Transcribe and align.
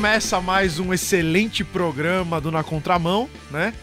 começa 0.00 0.40
mais 0.40 0.80
um 0.80 0.94
excelente 0.94 1.62
programa 1.62 2.40
do 2.40 2.50
Na 2.50 2.64
Contramão, 2.64 3.28
né? 3.50 3.74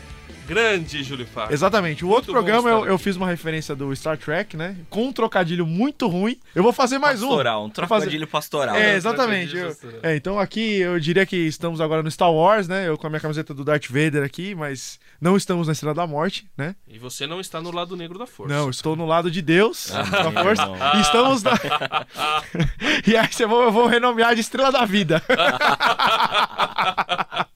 Grande, 0.48 1.04
Júlio 1.04 1.28
Fábio. 1.28 1.54
Exatamente. 1.54 2.04
O 2.04 2.08
Muito 2.08 2.16
outro 2.18 2.32
programa 2.32 2.70
eu, 2.70 2.86
eu 2.86 2.98
fiz 2.98 3.16
uma 3.18 3.28
referência 3.28 3.76
do 3.76 3.94
Star 3.96 4.18
Trek, 4.18 4.56
né? 4.56 4.78
Com 4.90 5.08
um 5.08 5.14
trocadilho 5.14 5.66
muito 5.68 6.08
ruim. 6.08 6.40
Eu 6.56 6.64
vou 6.64 6.72
fazer 6.72 6.98
mais 6.98 7.22
um. 7.22 7.28
pastoral, 7.28 7.66
um 7.66 7.70
fazer- 7.70 7.74
trocadilho 7.88 8.28
pastoral. 8.28 8.76
É, 8.76 8.96
exatamente. 8.96 9.56
Eu- 9.58 9.68
pastoral. 9.68 10.00
é, 10.04 10.16
então 10.16 10.40
aqui 10.40 10.78
eu 10.80 10.98
diria 11.00 11.26
que 11.26 11.36
estamos 11.36 11.82
agora 11.82 12.02
no 12.02 12.10
Star 12.10 12.32
Wars, 12.32 12.68
né? 12.68 12.88
Eu 12.88 12.98
com 12.98 13.08
a 13.08 13.10
minha 13.10 13.20
camiseta 13.20 13.54
do 13.54 13.66
Darth 13.66 13.88
Vader 13.88 14.24
aqui, 14.24 14.56
mas 14.56 15.00
não 15.20 15.36
estamos 15.36 15.68
na 15.68 15.74
Estrela 15.74 15.94
da 15.94 16.08
Morte, 16.08 16.48
né? 16.58 16.76
E 16.88 16.98
você 16.98 17.28
não 17.28 17.42
está 17.42 17.60
no 17.62 17.72
lado 17.72 17.96
negro 17.98 18.18
da 18.18 18.26
força. 18.26 18.54
Não, 18.54 18.70
estou 18.70 18.96
no 18.96 19.06
lado 19.06 19.30
de 19.30 19.42
Deus, 19.42 19.92
Ah, 19.94 20.04
da 20.04 20.32
força. 20.44 20.64
E 20.96 21.02
estamos 21.02 21.44
na. 21.44 21.52
e 23.06 23.18
aí 23.18 23.28
eu 23.40 23.50
vou, 23.50 23.64
eu 23.64 23.72
vou 23.72 23.88
renomear 23.88 24.34
de 24.34 24.42
Estrela 24.42 24.72
da 24.72 24.86
Vida. 24.86 25.22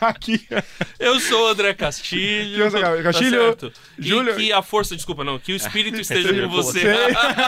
aqui. 0.00 0.46
Eu 0.98 1.18
sou 1.20 1.44
o 1.44 1.48
André 1.48 1.74
Castilho. 1.74 2.54
Que 2.54 2.60
eu 2.60 2.70
sou 2.70 2.80
o 2.80 3.02
Castilho, 3.02 3.30
certo? 3.30 3.72
E 3.98 4.08
Júlio- 4.08 4.34
que 4.36 4.52
a 4.52 4.62
força, 4.62 4.94
desculpa, 4.96 5.22
não, 5.24 5.38
que 5.38 5.52
o 5.52 5.56
espírito 5.56 5.98
esteja 6.00 6.32
com 6.42 6.48
você. 6.48 6.80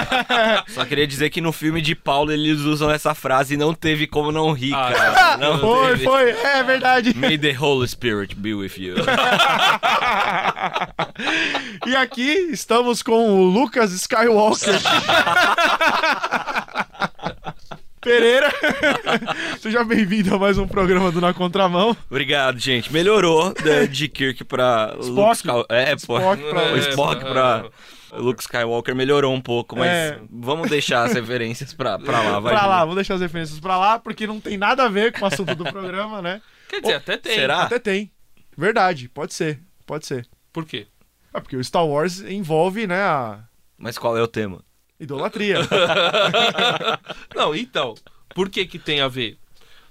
Só 0.68 0.84
queria 0.84 1.06
dizer 1.06 1.30
que 1.30 1.40
no 1.40 1.52
filme 1.52 1.80
de 1.80 1.94
Paulo 1.94 2.32
eles 2.32 2.60
usam 2.60 2.90
essa 2.90 3.14
frase 3.14 3.54
e 3.54 3.56
não 3.56 3.72
teve 3.74 4.06
como 4.06 4.30
não 4.32 4.52
rir, 4.52 4.74
Ah, 4.74 4.92
cara. 4.92 5.36
Não 5.38 5.58
Foi, 5.58 5.88
teve. 5.90 6.04
foi, 6.04 6.30
é 6.30 6.62
verdade. 6.62 7.14
May 7.18 7.38
the 7.38 7.56
Holy 7.58 7.86
Spirit 7.88 8.34
be 8.34 8.54
with 8.54 8.72
you. 8.76 8.96
e 11.86 11.96
aqui 11.96 12.30
estamos 12.52 13.02
com 13.02 13.40
o 13.40 13.44
Lucas 13.44 13.92
Skywalker. 13.92 14.80
Pereira, 18.02 18.50
seja 19.60 19.84
bem-vindo 19.84 20.34
a 20.34 20.38
mais 20.38 20.58
um 20.58 20.66
programa 20.66 21.12
do 21.12 21.20
Na 21.20 21.32
Contramão. 21.32 21.96
Obrigado, 22.10 22.58
gente. 22.58 22.92
Melhorou 22.92 23.54
da- 23.54 23.86
de 23.86 24.08
Kirk 24.08 24.42
pra 24.44 24.92
Luke 24.96 25.06
Spock. 25.06 25.36
Sky- 25.36 25.66
É. 25.68 25.94
Spock 25.94 26.42
pra- 26.50 26.72
O 26.72 26.76
Spock 26.78 27.20
pra 27.24 27.64
Luke 28.14 28.42
Skywalker 28.42 28.94
melhorou 28.96 29.32
um 29.32 29.40
pouco, 29.40 29.76
mas 29.78 29.88
É. 29.88 30.18
vamos 30.28 30.68
deixar 30.68 31.04
as 31.04 31.12
referências 31.14 31.72
pra, 31.72 31.96
pra 31.96 32.20
lá, 32.22 32.40
vai. 32.40 32.52
pra 32.52 32.66
lá, 32.66 32.84
vou 32.84 32.96
deixar 32.96 33.14
as 33.14 33.20
referências 33.20 33.60
pra 33.60 33.78
lá, 33.78 33.98
porque 34.00 34.26
não 34.26 34.40
tem 34.40 34.58
nada 34.58 34.82
a 34.84 34.88
ver 34.88 35.12
com 35.12 35.24
o 35.24 35.28
assunto 35.28 35.54
do 35.54 35.64
programa, 35.64 36.20
né? 36.20 36.42
Quer 36.68 36.80
dizer, 36.80 36.94
até 36.94 37.16
tem. 37.16 37.34
será? 37.36 37.62
Até 37.62 37.78
tem. 37.78 38.10
Verdade, 38.58 39.08
pode 39.08 39.32
ser, 39.32 39.60
pode 39.86 40.06
ser. 40.06 40.26
Por 40.52 40.64
quê? 40.66 40.88
É 41.32 41.38
porque 41.40 41.56
o 41.56 41.62
Star 41.64 41.86
Wars 41.86 42.20
envolve, 42.20 42.84
né, 42.86 43.00
a 43.00 43.38
Mas 43.78 43.96
qual 43.96 44.18
é 44.18 44.22
o 44.22 44.26
tema? 44.28 44.62
Idolatria. 45.02 45.58
Não, 47.34 47.54
então, 47.54 47.94
por 48.34 48.48
que 48.48 48.64
que 48.64 48.78
tem 48.78 49.00
a 49.00 49.08
ver? 49.08 49.38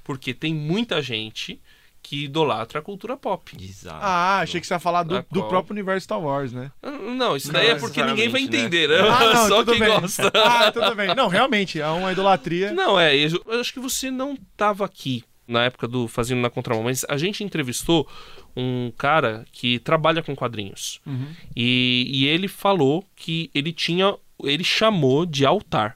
Porque 0.03 0.33
tem 0.33 0.53
muita 0.53 1.01
gente 1.01 1.61
que 2.03 2.25
idolatra 2.25 2.79
a 2.79 2.81
cultura 2.81 3.15
pop. 3.15 3.55
Exato. 3.61 3.99
ah, 4.01 4.39
achei 4.39 4.59
que 4.59 4.65
você 4.65 4.73
ia 4.73 4.79
falar 4.79 5.03
do, 5.03 5.23
do 5.31 5.43
próprio 5.43 5.73
universo 5.73 6.05
Star 6.05 6.19
Wars, 6.19 6.51
né? 6.51 6.71
Não, 6.81 7.35
isso 7.35 7.51
daí 7.51 7.67
Não 7.69 7.75
é 7.75 7.79
porque 7.79 8.03
ninguém 8.03 8.27
vai 8.27 8.41
necessariamente, 8.41 8.77
entender, 8.77 8.87
né? 8.89 9.07
Ah, 9.07 9.33
não, 9.33 9.47
Só 9.47 9.57
tudo 9.57 9.71
quem 9.73 9.79
bem. 9.81 9.99
gosta. 10.01 10.31
Ah, 10.33 10.71
tudo 10.71 10.95
bem. 10.95 11.13
Não, 11.13 11.27
realmente, 11.27 11.79
há 11.81 11.93
uma 11.93 12.11
idolatria. 12.11 12.71
Não, 12.71 12.99
é, 12.99 13.15
eu 13.15 13.41
eu 13.45 13.59
acho 13.59 13.71
que 13.71 13.79
você 13.79 14.09
não 14.09 14.33
estava 14.33 14.83
aqui 14.83 15.23
na 15.47 15.65
época 15.65 15.87
do 15.87 16.07
Fazendo 16.07 16.41
na 16.41 16.49
Contramão, 16.49 16.83
mas 16.83 17.05
a 17.09 17.17
gente 17.17 17.43
entrevistou 17.43 18.07
um 18.55 18.91
cara 18.97 19.45
que 19.51 19.79
trabalha 19.79 20.23
com 20.23 20.35
quadrinhos. 20.35 21.01
Uhum. 21.05 21.27
E, 21.55 22.09
e 22.09 22.25
ele 22.25 22.47
falou 22.47 23.05
que 23.15 23.51
ele 23.53 23.73
tinha, 23.73 24.15
ele 24.47 24.63
chamou 24.63 25.25
de 25.25 25.45
altar. 25.45 25.95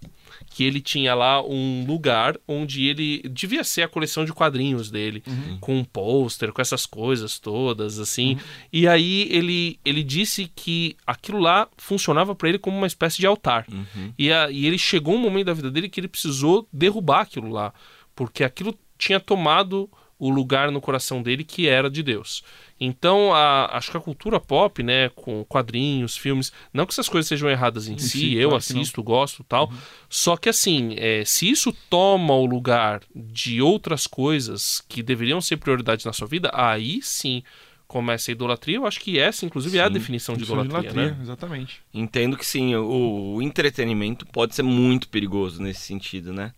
Que 0.49 0.63
ele 0.63 0.79
tinha 0.79 1.13
lá 1.13 1.45
um 1.45 1.83
lugar 1.85 2.37
onde 2.47 2.85
ele 2.87 3.21
devia 3.29 3.61
ser 3.61 3.81
a 3.81 3.89
coleção 3.89 4.23
de 4.23 4.31
quadrinhos 4.31 4.89
dele, 4.89 5.21
com 5.59 5.77
um 5.77 5.83
pôster, 5.83 6.53
com 6.53 6.61
essas 6.61 6.85
coisas 6.85 7.37
todas, 7.39 7.99
assim. 7.99 8.37
E 8.71 8.87
aí 8.87 9.27
ele, 9.29 9.77
ele 9.83 10.01
disse 10.01 10.49
que 10.55 10.95
aquilo 11.05 11.39
lá 11.39 11.67
funcionava 11.77 12.33
para 12.33 12.47
ele 12.47 12.57
como 12.57 12.77
uma 12.77 12.87
espécie 12.87 13.17
de 13.17 13.27
altar. 13.27 13.65
Uhum. 13.69 14.13
E, 14.17 14.31
a- 14.31 14.49
e 14.49 14.65
ele 14.65 14.77
chegou 14.77 15.15
um 15.15 15.19
momento 15.19 15.47
da 15.47 15.53
vida 15.53 15.69
dele 15.69 15.89
que 15.89 15.99
ele 15.99 16.07
precisou 16.07 16.65
derrubar 16.71 17.21
aquilo 17.21 17.49
lá, 17.49 17.73
porque 18.15 18.41
aquilo 18.41 18.73
tinha 18.97 19.19
tomado 19.19 19.89
o 20.17 20.29
lugar 20.29 20.71
no 20.71 20.79
coração 20.81 21.21
dele 21.21 21.43
que 21.43 21.67
era 21.67 21.89
de 21.89 22.01
Deus. 22.01 22.43
Então, 22.79 23.33
a- 23.33 23.69
acho 23.77 23.91
que 23.91 23.97
a 23.97 24.01
cultura 24.01 24.39
pop, 24.39 24.83
né, 24.83 25.09
com 25.09 25.43
quadrinhos, 25.45 26.17
filmes, 26.17 26.51
não 26.73 26.85
que 26.85 26.91
essas 26.93 27.07
coisas 27.07 27.27
sejam 27.27 27.49
erradas 27.49 27.87
em 27.87 27.97
si, 27.97 28.09
si, 28.09 28.33
eu 28.35 28.49
claro 28.49 28.55
assisto, 28.57 29.01
gosto 29.03 29.43
tal, 29.43 29.71
só 30.09 30.35
que 30.35 30.49
assim, 30.49 30.93
é, 30.97 31.23
se 31.25 31.49
isso 31.49 31.73
toma 31.89 32.33
o 32.33 32.45
lugar 32.45 33.01
de 33.15 33.61
outras 33.61 34.07
coisas 34.07 34.81
que 34.89 35.01
deveriam 35.01 35.39
ser 35.39 35.57
prioridades 35.57 36.05
na 36.05 36.11
sua 36.13 36.27
vida, 36.27 36.49
aí 36.53 37.01
sim 37.01 37.43
começa 37.87 38.31
a 38.31 38.33
idolatria. 38.33 38.77
Eu 38.77 38.85
acho 38.85 38.99
que 38.99 39.19
essa, 39.19 39.45
inclusive, 39.45 39.77
é 39.77 39.81
a 39.81 39.87
Sim, 39.87 39.93
definição 39.93 40.35
de 40.35 40.43
é 40.43 40.45
idolatria, 40.45 40.93
né? 40.93 41.17
Exatamente. 41.21 41.81
Entendo 41.93 42.37
que 42.37 42.45
sim, 42.45 42.75
o, 42.75 43.35
o 43.35 43.41
entretenimento 43.41 44.25
pode 44.25 44.55
ser 44.55 44.63
muito 44.63 45.07
perigoso 45.07 45.61
nesse 45.61 45.81
sentido, 45.81 46.33
né? 46.33 46.51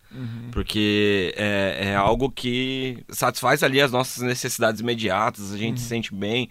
Porque 0.50 1.34
é, 1.36 1.90
é 1.90 1.94
algo 1.96 2.30
que 2.30 3.04
satisfaz 3.10 3.62
ali 3.62 3.80
as 3.80 3.92
nossas 3.92 4.22
necessidades 4.22 4.80
imediatas, 4.80 5.52
a 5.52 5.56
gente 5.56 5.80
se 5.80 5.86
sente 5.86 6.14
bem. 6.14 6.48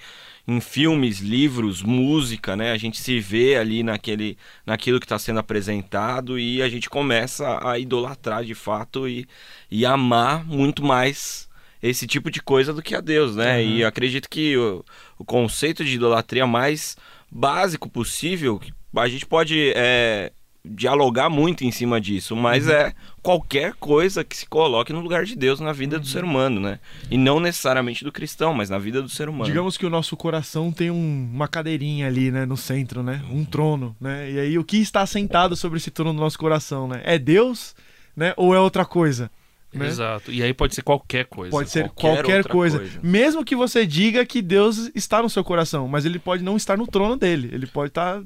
Em 0.49 0.61
filmes, 0.61 1.19
livros, 1.19 1.83
música, 1.83 2.55
né? 2.55 2.71
A 2.71 2.77
gente 2.77 2.97
se 3.01 3.19
vê 3.19 3.57
ali 3.57 3.83
naquele, 3.83 4.37
naquilo 4.65 4.97
que 4.97 5.05
está 5.05 5.19
sendo 5.19 5.39
apresentado 5.39 6.39
e 6.39 6.61
a 6.61 6.69
gente 6.69 6.89
começa 6.89 7.59
a 7.67 7.77
idolatrar 7.77 8.45
de 8.45 8.55
fato 8.55 9.09
e, 9.09 9.27
e 9.69 9.85
amar 9.85 10.45
muito 10.45 10.85
mais 10.85 11.46
esse 11.89 12.05
tipo 12.07 12.29
de 12.31 12.41
coisa 12.41 12.73
do 12.73 12.81
que 12.81 12.95
a 12.95 13.01
Deus, 13.01 13.35
né? 13.35 13.63
E 13.63 13.81
eu 13.81 13.87
acredito 13.87 14.29
que 14.29 14.57
o, 14.57 14.83
o 15.17 15.25
conceito 15.25 15.83
de 15.83 15.95
idolatria 15.95 16.45
mais 16.47 16.95
básico 17.31 17.89
possível, 17.89 18.59
a 18.95 19.07
gente 19.07 19.25
pode 19.25 19.71
é, 19.75 20.31
dialogar 20.65 21.29
muito 21.29 21.63
em 21.63 21.71
cima 21.71 21.99
disso, 22.01 22.35
mas 22.35 22.67
é 22.67 22.93
qualquer 23.21 23.73
coisa 23.75 24.23
que 24.23 24.35
se 24.35 24.45
coloque 24.45 24.91
no 24.93 24.99
lugar 25.01 25.23
de 25.25 25.35
Deus 25.35 25.59
na 25.59 25.71
vida 25.73 25.99
do 25.99 26.07
ser 26.07 26.23
humano, 26.23 26.59
né? 26.59 26.79
E 27.11 27.17
não 27.17 27.39
necessariamente 27.39 28.03
do 28.03 28.11
cristão, 28.11 28.53
mas 28.53 28.69
na 28.69 28.77
vida 28.77 29.01
do 29.01 29.09
ser 29.09 29.29
humano. 29.29 29.45
Digamos 29.45 29.77
que 29.77 29.85
o 29.85 29.89
nosso 29.89 30.15
coração 30.17 30.71
tem 30.71 30.89
um- 30.91 31.29
uma 31.33 31.47
cadeirinha 31.47 32.07
ali, 32.07 32.31
né, 32.31 32.45
no 32.45 32.57
centro, 32.57 33.01
né? 33.03 33.23
Um 33.31 33.45
trono, 33.45 33.95
né? 33.99 34.31
E 34.31 34.39
aí 34.39 34.57
o 34.59 34.63
que 34.63 34.77
está 34.77 35.05
sentado 35.05 35.55
sobre 35.55 35.77
esse 35.77 35.91
trono 35.91 36.13
do 36.13 36.19
nosso 36.19 36.37
coração, 36.39 36.87
né? 36.87 37.01
É 37.03 37.17
Deus, 37.19 37.75
né? 38.15 38.33
Ou 38.37 38.53
é 38.55 38.59
outra 38.59 38.85
coisa? 38.85 39.29
Né? 39.77 39.87
Exato. 39.87 40.31
E 40.31 40.43
aí 40.43 40.53
pode 40.53 40.75
ser 40.75 40.81
qualquer 40.81 41.25
coisa. 41.25 41.51
Pode 41.51 41.69
ser 41.69 41.89
qualquer 41.89 42.23
qualquer, 42.23 42.47
coisa. 42.47 42.79
coisa. 42.79 42.99
Mesmo 43.01 43.43
que 43.45 43.55
você 43.55 43.85
diga 43.85 44.25
que 44.25 44.41
Deus 44.41 44.91
está 44.95 45.21
no 45.21 45.29
seu 45.29 45.43
coração, 45.43 45.87
mas 45.87 46.05
ele 46.05 46.19
pode 46.19 46.43
não 46.43 46.57
estar 46.57 46.77
no 46.77 46.87
trono 46.87 47.15
dele. 47.15 47.49
Ele 47.51 47.67
pode 47.67 47.89
estar 47.89 48.21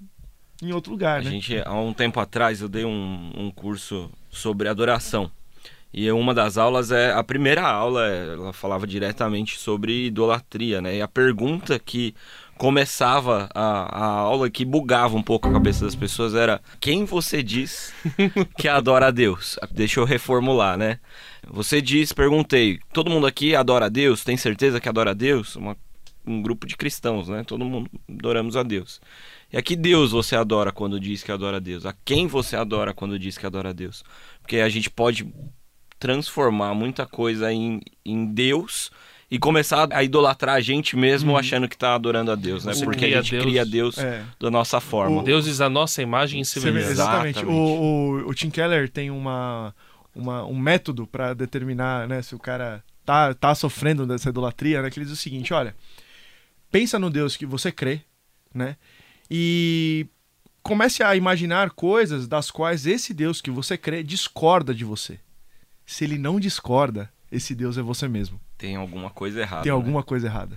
em 0.62 0.72
outro 0.72 0.92
lugar, 0.92 1.22
A 1.22 1.24
né? 1.24 1.32
gente, 1.32 1.58
há 1.66 1.74
um 1.74 1.94
tempo 1.94 2.20
atrás, 2.20 2.62
eu 2.62 2.70
dei 2.70 2.86
um, 2.86 3.32
um 3.36 3.52
curso 3.52 4.12
sobre 4.30 4.70
adoração. 4.70 5.32
E 5.94 6.10
uma 6.12 6.34
das 6.34 6.58
aulas 6.58 6.92
é. 6.92 7.12
A 7.12 7.24
primeira 7.24 7.64
aula, 7.64 8.08
ela 8.08 8.54
falava 8.54 8.88
diretamente 8.88 9.60
sobre 9.60 10.06
idolatria, 10.06 10.82
né? 10.82 10.96
E 10.98 11.02
a 11.02 11.08
pergunta 11.08 11.78
que 11.78 12.16
começava 12.62 13.50
a, 13.56 14.04
a 14.04 14.06
aula, 14.06 14.48
que 14.48 14.64
bugava 14.64 15.18
um 15.18 15.24
pouco 15.24 15.48
a 15.50 15.52
cabeça 15.52 15.84
das 15.84 15.96
pessoas, 15.96 16.36
era: 16.36 16.62
Quem 16.80 17.06
você 17.06 17.42
diz 17.42 17.92
que 18.56 18.68
adora 18.68 19.08
a 19.08 19.12
Deus? 19.12 19.58
Deixa 19.72 20.00
eu 20.00 20.06
reformular, 20.06 20.78
né? 20.78 21.00
Você 21.50 21.82
diz, 21.82 22.14
perguntei, 22.14 22.80
todo 22.94 23.10
mundo 23.10 23.26
aqui 23.26 23.56
adora 23.56 23.88
a 23.88 23.90
Deus? 23.90 24.24
Tem 24.24 24.38
certeza 24.38 24.80
que 24.80 24.88
adora 24.88 25.10
a 25.10 25.14
Deus? 25.16 25.56
Uma- 25.56 25.76
um 26.24 26.40
grupo 26.40 26.68
de 26.68 26.78
cristãos, 26.78 27.28
né? 27.28 27.44
Todo 27.44 27.66
mundo 27.66 27.90
adoramos 28.08 28.56
a 28.56 28.62
Deus. 28.62 29.02
E 29.52 29.58
a 29.58 29.62
que 29.64 29.76
Deus 29.76 30.12
você 30.12 30.36
adora 30.36 30.72
quando 30.72 31.00
diz 31.00 31.24
que 31.24 31.32
adora 31.32 31.58
a 31.58 31.60
Deus? 31.60 31.84
A 31.84 31.96
quem 32.06 32.28
você 32.28 32.56
adora 32.56 32.94
quando 32.94 33.18
diz 33.18 33.40
que 33.40 33.46
adora 33.48 33.70
a 33.72 33.74
Deus? 33.74 34.04
Porque 34.40 34.58
a 34.58 34.70
gente 34.70 34.88
pode 34.88 35.34
transformar 35.98 36.76
muita 36.76 37.08
coisa 37.08 37.52
em, 37.52 37.82
em 38.06 38.24
Deus 38.24 38.92
e 39.32 39.40
começar 39.40 39.88
a 39.94 40.04
idolatrar 40.04 40.56
a 40.56 40.60
gente 40.62 40.98
mesmo 40.98 41.38
achando 41.38 41.66
que 41.70 41.76
está 41.76 41.96
adorando 41.96 42.32
a 42.32 42.36
Deus, 42.36 42.66
né? 42.66 42.74
Você 42.74 42.84
Porque 42.84 43.06
a 43.06 43.22
gente 43.22 43.32
Deus. 43.32 43.44
cria 43.44 43.66
Deus 43.66 43.98
É. 43.98 44.26
da 44.38 44.52
nossa 44.52 44.82
forma. 44.82 45.24
Deuses 45.24 45.62
a 45.62 45.70
nossa 45.70 46.02
imagem 46.02 46.42
e 46.42 46.46
semelhança. 46.46 46.92
exatamente. 46.92 47.38
Exatamente. 47.40 47.58
O, 47.58 48.24
o, 48.26 48.30
o 48.30 48.34
Tim 48.34 48.50
Keller 48.50 48.90
tem 48.90 49.10
uma, 49.10 49.74
uma- 50.14 50.46
um 50.46 50.60
método 50.60 51.08
para 51.08 51.34
determinar 51.34 52.10
né, 52.10 52.22
se 52.22 52.36
o 52.36 52.40
cara 52.40 52.84
tá, 53.06 53.34
tá 53.34 53.56
sofrendo 53.56 54.06
dessa 54.06 54.28
idolatria, 54.30 54.82
né? 54.82 54.90
Que 54.90 55.00
ele 55.00 55.06
diz 55.06 55.14
o 55.18 55.22
seguinte: 55.22 55.54
olha, 55.54 55.74
pensa 56.70 57.00
no 57.00 57.10
Deus 57.10 57.38
que 57.38 57.46
você 57.46 57.72
crê, 57.72 58.02
né? 58.54 58.76
E 59.30 60.08
comece 60.62 61.02
a 61.04 61.16
imaginar 61.16 61.70
coisas 61.72 62.28
das 62.28 62.52
quais 62.52 62.86
esse 62.86 63.14
Deus 63.14 63.40
que 63.42 63.50
você 63.50 63.78
crê 63.78 64.04
discorda 64.04 64.74
de 64.76 64.84
você. 64.84 65.20
Se 65.86 66.04
ele 66.04 66.18
não 66.18 66.38
discorda, 66.40 67.10
esse 67.32 67.56
Deus 67.56 67.78
é 67.78 67.82
você 67.82 68.08
mesmo. 68.10 68.40
Tem 68.62 68.76
alguma 68.76 69.10
coisa 69.10 69.42
errada. 69.42 69.64
Tem 69.64 69.72
né? 69.72 69.76
alguma 69.76 70.04
coisa 70.04 70.28
errada. 70.28 70.56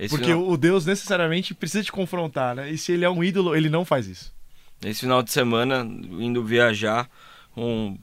Esse 0.00 0.08
Porque 0.08 0.32
final, 0.32 0.48
o 0.48 0.56
Deus 0.56 0.86
necessariamente 0.86 1.52
precisa 1.52 1.84
te 1.84 1.92
confrontar, 1.92 2.56
né? 2.56 2.70
E 2.70 2.78
se 2.78 2.92
ele 2.92 3.04
é 3.04 3.10
um 3.10 3.22
ídolo, 3.22 3.54
ele 3.54 3.68
não 3.68 3.84
faz 3.84 4.06
isso. 4.06 4.32
esse 4.82 5.00
final 5.00 5.22
de 5.22 5.30
semana, 5.30 5.86
indo 6.18 6.42
viajar 6.42 7.10
um, 7.54 7.98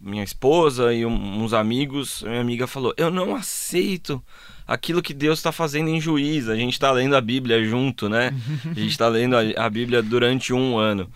minha 0.00 0.24
esposa 0.24 0.94
e 0.94 1.04
um, 1.04 1.44
uns 1.44 1.52
amigos, 1.52 2.22
minha 2.22 2.40
amiga 2.40 2.66
falou: 2.66 2.94
Eu 2.96 3.10
não 3.10 3.36
aceito 3.36 4.22
aquilo 4.66 5.02
que 5.02 5.12
Deus 5.12 5.38
está 5.38 5.52
fazendo 5.52 5.90
em 5.90 6.00
juiz. 6.00 6.48
A 6.48 6.56
gente 6.56 6.72
está 6.72 6.90
lendo 6.90 7.14
a 7.14 7.20
Bíblia 7.20 7.62
junto, 7.62 8.08
né? 8.08 8.32
A 8.64 8.80
gente 8.80 8.92
está 8.92 9.08
lendo 9.08 9.36
a, 9.36 9.66
a, 9.66 9.68
Bíblia 9.68 10.02
durante 10.02 10.54
um 10.54 10.78
ano. 10.78 11.10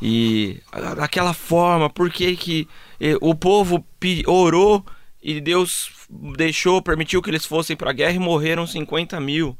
E 0.00 0.60
daquela 0.96 1.34
forma, 1.34 1.90
por 1.90 2.08
que, 2.08 2.36
que 2.36 2.68
eh, 3.00 3.16
o 3.20 3.34
povo 3.34 3.84
orou 4.28 4.86
e 5.22 5.40
Deus 5.40 5.90
deixou, 6.36 6.82
permitiu 6.82 7.22
que 7.22 7.30
eles 7.30 7.46
fossem 7.46 7.76
para 7.76 7.90
a 7.90 7.94
guerra 7.94 8.14
e 8.14 8.18
morreram 8.18 8.66
50 8.66 9.20
mil? 9.20 9.56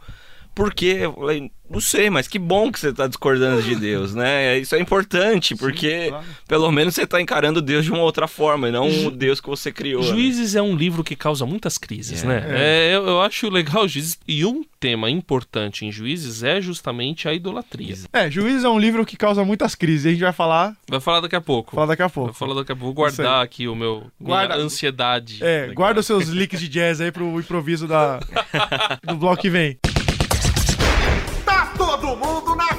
Por 0.55 0.75
quê? 0.75 0.99
Eu 1.01 1.15
falei, 1.15 1.51
não 1.73 1.81
sei, 1.81 2.11
mas 2.11 2.29
que 2.29 2.39
bom 2.39 2.71
que 2.71 2.79
você 2.79 2.91
está 2.91 3.07
discordando 3.07 3.63
de 3.63 3.75
Deus, 3.75 4.15
né? 4.15 4.59
Isso 4.59 4.75
é 4.75 4.79
importante, 4.79 5.57
porque 5.57 6.05
Sim, 6.05 6.09
claro. 6.11 6.27
pelo 6.47 6.71
menos 6.71 6.95
você 6.95 7.05
está 7.05 7.19
encarando 7.19 7.63
Deus 7.63 7.85
de 7.85 7.91
uma 7.91 8.03
outra 8.03 8.29
forma, 8.29 8.69
e 8.69 8.71
não 8.71 9.07
o 9.07 9.11
Deus 9.11 9.41
que 9.41 9.49
você 9.49 9.73
criou. 9.73 10.03
Né? 10.03 10.09
Juízes 10.09 10.53
né? 10.53 10.61
é 10.61 10.63
um 10.63 10.77
livro 10.77 11.03
que 11.03 11.17
causa 11.17 11.47
muitas 11.47 11.79
crises, 11.79 12.23
é. 12.25 12.27
né? 12.27 12.47
É. 12.47 12.91
É, 12.93 12.95
eu, 12.95 13.07
eu, 13.07 13.23
acho 13.23 13.49
legal 13.49 13.89
Juízes, 13.89 14.19
e 14.29 14.45
um 14.45 14.63
tema 14.79 15.09
importante 15.09 15.87
em 15.87 15.91
Juízes 15.91 16.43
é 16.43 16.61
justamente 16.61 17.27
a 17.27 17.33
idolatria. 17.33 17.97
É, 18.13 18.31
Juízes 18.31 18.65
é 18.65 18.69
um 18.69 18.79
livro 18.79 19.07
que 19.07 19.17
causa 19.17 19.43
muitas 19.43 19.75
crises, 19.75 20.07
a 20.07 20.11
gente 20.11 20.21
vai 20.21 20.33
falar... 20.33 20.77
Vai 20.87 21.01
falar 21.01 21.21
daqui 21.21 21.37
a 21.37 21.41
pouco. 21.41 21.75
Falar 21.75 21.87
daqui 21.87 22.03
a 22.03 22.11
pouco. 22.11 22.33
Vai 22.33 22.39
falar 22.39 22.55
daqui 22.55 22.73
a 22.73 22.77
pouco. 22.77 22.85
Vou 22.85 22.95
guardar 22.95 23.43
aqui 23.43 23.67
o 23.67 23.75
meu 23.75 24.11
guarda, 24.21 24.57
ansiedade. 24.57 25.39
É, 25.41 25.73
guarda 25.73 26.01
os 26.01 26.07
seus 26.07 26.29
licks 26.29 26.61
de 26.61 26.69
jazz 26.69 27.01
aí 27.01 27.11
pro 27.11 27.41
improviso 27.41 27.89
da, 27.89 28.21
do 29.03 29.17
bloco 29.17 29.41
que 29.41 29.49
vem 29.49 29.79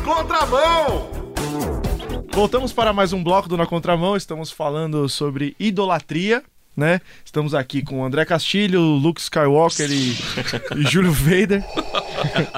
contramão! 0.03 1.09
Voltamos 2.33 2.73
para 2.73 2.91
mais 2.91 3.13
um 3.13 3.23
bloco 3.23 3.47
do 3.47 3.55
Na 3.55 3.65
Contramão. 3.65 4.17
Estamos 4.17 4.51
falando 4.51 5.07
sobre 5.07 5.55
idolatria, 5.59 6.43
né? 6.75 6.99
Estamos 7.23 7.53
aqui 7.53 7.81
com 7.83 8.03
André 8.03 8.25
Castilho, 8.25 8.81
Luke 8.81 9.21
Skywalker 9.21 9.89
e, 9.89 10.17
e 10.77 10.83
Júlio 10.91 11.11
Vader. 11.11 11.63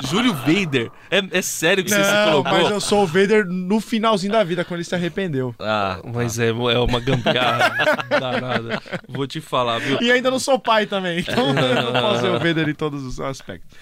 Júlio 0.09 0.33
Vader? 0.33 0.89
É, 1.11 1.21
é 1.37 1.41
sério 1.41 1.83
que 1.83 1.91
Não, 1.91 1.97
você 1.97 2.03
se 2.03 2.31
colocou? 2.31 2.51
mas 2.51 2.71
eu 2.71 2.81
sou 2.81 3.03
o 3.03 3.07
Vader 3.07 3.45
no 3.45 3.79
finalzinho 3.79 4.31
da 4.31 4.43
vida, 4.43 4.63
quando 4.63 4.79
ele 4.79 4.85
se 4.85 4.95
arrependeu. 4.95 5.53
Ah, 5.59 5.99
mas 6.13 6.39
é, 6.39 6.47
é 6.47 6.79
uma 6.79 6.99
gambiarra 6.99 7.75
danada. 8.09 8.81
Vou 9.07 9.27
te 9.27 9.39
falar, 9.41 9.79
viu? 9.79 9.99
E 10.01 10.11
ainda 10.11 10.31
não 10.31 10.39
sou 10.39 10.57
pai 10.57 10.85
também, 10.85 11.19
então 11.19 11.49
eu 11.53 11.83
não 11.83 12.01
posso 12.01 12.21
ser 12.21 12.29
o 12.29 12.39
Vader 12.39 12.69
em 12.69 12.73
todos 12.75 13.03
os 13.03 13.19
aspectos. 13.19 13.77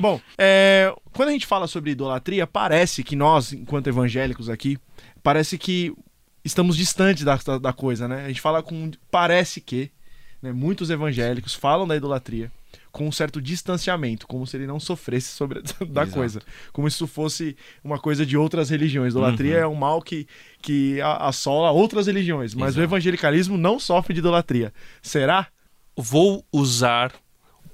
Bom, 0.00 0.20
é, 0.38 0.94
quando 1.12 1.30
a 1.30 1.32
gente 1.32 1.46
fala 1.46 1.66
sobre 1.66 1.90
idolatria, 1.90 2.46
parece 2.46 3.02
que 3.02 3.16
nós, 3.16 3.52
enquanto 3.52 3.86
evangélicos 3.86 4.48
aqui, 4.48 4.78
parece 5.22 5.58
que 5.58 5.94
estamos 6.44 6.76
distantes 6.76 7.24
da, 7.24 7.36
da, 7.60 7.72
coisa, 7.72 8.08
né? 8.08 8.24
A 8.24 8.28
gente 8.28 8.40
fala 8.40 8.62
com. 8.62 8.90
Parece 9.10 9.60
que 9.60 9.90
né, 10.40 10.52
muitos 10.52 10.90
evangélicos 10.90 11.54
falam 11.54 11.86
da 11.86 11.96
idolatria 11.96 12.50
com 12.90 13.08
um 13.08 13.12
certo 13.12 13.40
distanciamento, 13.40 14.26
como 14.26 14.46
se 14.46 14.56
ele 14.56 14.66
não 14.66 14.78
sofresse 14.78 15.28
sobre 15.28 15.62
da 15.88 16.02
Exato. 16.02 16.10
coisa, 16.10 16.42
como 16.72 16.88
se 16.90 16.96
isso 16.96 17.06
fosse 17.06 17.56
uma 17.82 17.98
coisa 17.98 18.24
de 18.24 18.36
outras 18.36 18.70
religiões. 18.70 19.12
Idolatria 19.12 19.58
uhum. 19.58 19.62
é 19.62 19.66
um 19.68 19.74
mal 19.74 20.02
que, 20.02 20.26
que 20.60 21.00
assola 21.00 21.70
outras 21.70 22.06
religiões, 22.06 22.54
mas 22.54 22.70
Exato. 22.70 22.80
o 22.80 22.84
evangelicalismo 22.84 23.56
não 23.56 23.78
sofre 23.78 24.12
de 24.12 24.20
idolatria. 24.20 24.72
Será? 25.00 25.48
Vou 25.96 26.44
usar 26.52 27.12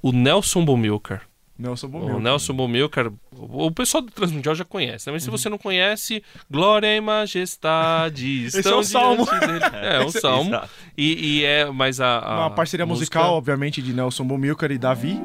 o 0.02 0.12
Nelson 0.12 0.64
Bomilcar 0.64 1.27
Nelson 1.58 1.88
Bomilcar. 1.88 2.16
O 2.16 2.20
Nelson 2.20 2.54
Bomilcar, 2.54 3.12
o 3.36 3.70
pessoal 3.72 4.02
do 4.02 4.12
Transmundial 4.12 4.54
já 4.54 4.64
conhece, 4.64 5.08
né? 5.08 5.12
mas 5.12 5.24
se 5.24 5.28
uhum. 5.28 5.36
você 5.36 5.48
não 5.48 5.58
conhece, 5.58 6.22
Glória 6.48 6.94
e 6.94 7.00
Majestade 7.00 8.44
Esse 8.46 8.68
é 8.68 8.76
um 8.76 8.84
salmo. 8.84 9.26
É, 9.72 9.96
é 9.96 10.04
um 10.04 10.10
salmo. 10.10 10.60
E, 10.96 11.40
e, 11.40 11.44
é, 11.44 11.68
mas 11.70 12.00
a, 12.00 12.20
a 12.20 12.40
Uma 12.40 12.50
parceria 12.50 12.86
música... 12.86 13.18
musical, 13.18 13.34
obviamente, 13.34 13.82
de 13.82 13.92
Nelson 13.92 14.24
Bomilcar 14.24 14.70
e 14.70 14.78
Davi. 14.78 15.20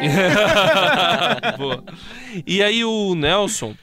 e 2.46 2.62
aí 2.62 2.84
o 2.84 3.14
Nelson, 3.14 3.74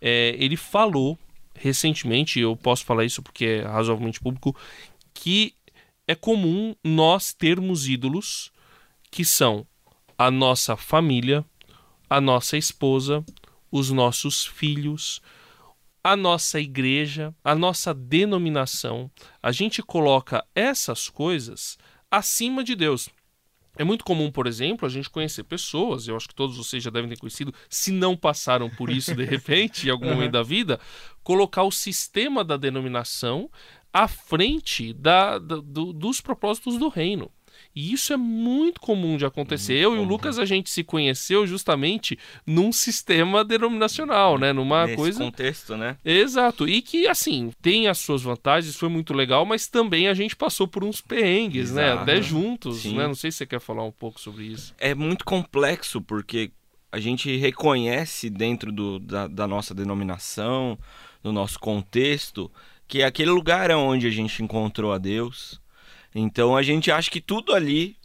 é, 0.00 0.34
ele 0.38 0.56
falou 0.56 1.18
recentemente, 1.54 2.40
eu 2.40 2.56
posso 2.56 2.84
falar 2.84 3.04
isso 3.04 3.22
porque 3.22 3.44
é 3.44 3.62
razoavelmente 3.62 4.20
público, 4.20 4.56
que 5.12 5.54
é 6.06 6.14
comum 6.14 6.74
nós 6.82 7.32
termos 7.32 7.88
ídolos 7.88 8.52
que 9.10 9.24
são 9.24 9.66
a 10.18 10.30
nossa 10.30 10.76
família, 10.76 11.44
a 12.08 12.20
nossa 12.20 12.56
esposa, 12.56 13.24
os 13.70 13.90
nossos 13.90 14.46
filhos, 14.46 15.20
a 16.02 16.16
nossa 16.16 16.60
igreja, 16.60 17.34
a 17.42 17.54
nossa 17.54 17.94
denominação. 17.94 19.10
A 19.42 19.50
gente 19.50 19.82
coloca 19.82 20.44
essas 20.54 21.08
coisas 21.08 21.78
acima 22.10 22.62
de 22.62 22.76
Deus. 22.76 23.08
É 23.76 23.82
muito 23.82 24.04
comum, 24.04 24.30
por 24.30 24.46
exemplo, 24.46 24.86
a 24.86 24.88
gente 24.88 25.10
conhecer 25.10 25.42
pessoas, 25.42 26.06
eu 26.06 26.16
acho 26.16 26.28
que 26.28 26.34
todos 26.34 26.56
vocês 26.56 26.82
já 26.82 26.90
devem 26.90 27.10
ter 27.10 27.18
conhecido, 27.18 27.52
se 27.68 27.90
não 27.90 28.16
passaram 28.16 28.70
por 28.70 28.88
isso 28.88 29.14
de 29.16 29.24
repente, 29.24 29.88
em 29.88 29.90
algum 29.90 30.10
momento 30.14 30.32
da 30.32 30.42
vida, 30.44 30.78
colocar 31.24 31.64
o 31.64 31.72
sistema 31.72 32.44
da 32.44 32.56
denominação 32.56 33.50
à 33.92 34.06
frente 34.06 34.92
da, 34.92 35.38
da 35.38 35.56
do, 35.56 35.92
dos 35.92 36.20
propósitos 36.20 36.78
do 36.78 36.88
reino. 36.88 37.30
E 37.74 37.92
isso 37.92 38.12
é 38.12 38.16
muito 38.16 38.80
comum 38.80 39.16
de 39.16 39.26
acontecer. 39.26 39.74
Eu 39.74 39.96
e 39.96 39.98
o 39.98 40.04
Lucas, 40.04 40.38
a 40.38 40.44
gente 40.44 40.70
se 40.70 40.84
conheceu 40.84 41.46
justamente 41.46 42.16
num 42.46 42.70
sistema 42.72 43.44
denominacional, 43.44 44.38
né? 44.38 44.52
Numa 44.52 44.84
Nesse 44.86 44.96
coisa. 44.96 45.18
contexto, 45.18 45.76
né? 45.76 45.96
Exato. 46.04 46.68
E 46.68 46.80
que, 46.80 47.08
assim, 47.08 47.52
tem 47.60 47.88
as 47.88 47.98
suas 47.98 48.22
vantagens, 48.22 48.76
foi 48.76 48.88
muito 48.88 49.12
legal, 49.12 49.44
mas 49.44 49.66
também 49.66 50.08
a 50.08 50.14
gente 50.14 50.36
passou 50.36 50.68
por 50.68 50.84
uns 50.84 51.00
perrengues, 51.00 51.72
né? 51.72 51.86
Exato. 51.86 51.96
né? 51.96 52.02
Até 52.02 52.22
juntos, 52.22 52.78
Sim. 52.78 52.96
né? 52.96 53.06
Não 53.06 53.14
sei 53.14 53.32
se 53.32 53.38
você 53.38 53.46
quer 53.46 53.60
falar 53.60 53.84
um 53.84 53.92
pouco 53.92 54.20
sobre 54.20 54.44
isso. 54.44 54.74
É 54.78 54.94
muito 54.94 55.24
complexo, 55.24 56.00
porque 56.00 56.52
a 56.92 57.00
gente 57.00 57.36
reconhece 57.36 58.30
dentro 58.30 58.70
do, 58.70 59.00
da, 59.00 59.26
da 59.26 59.48
nossa 59.48 59.74
denominação, 59.74 60.78
do 61.24 61.32
nosso 61.32 61.58
contexto, 61.58 62.48
que 62.86 63.02
aquele 63.02 63.30
lugar 63.30 63.68
é 63.68 63.74
onde 63.74 64.06
a 64.06 64.10
gente 64.10 64.42
encontrou 64.42 64.92
a 64.92 64.98
Deus 64.98 65.60
então 66.14 66.56
a 66.56 66.62
gente 66.62 66.90
acha 66.90 67.10
que 67.10 67.20
tudo 67.20 67.52
ali 67.52 67.96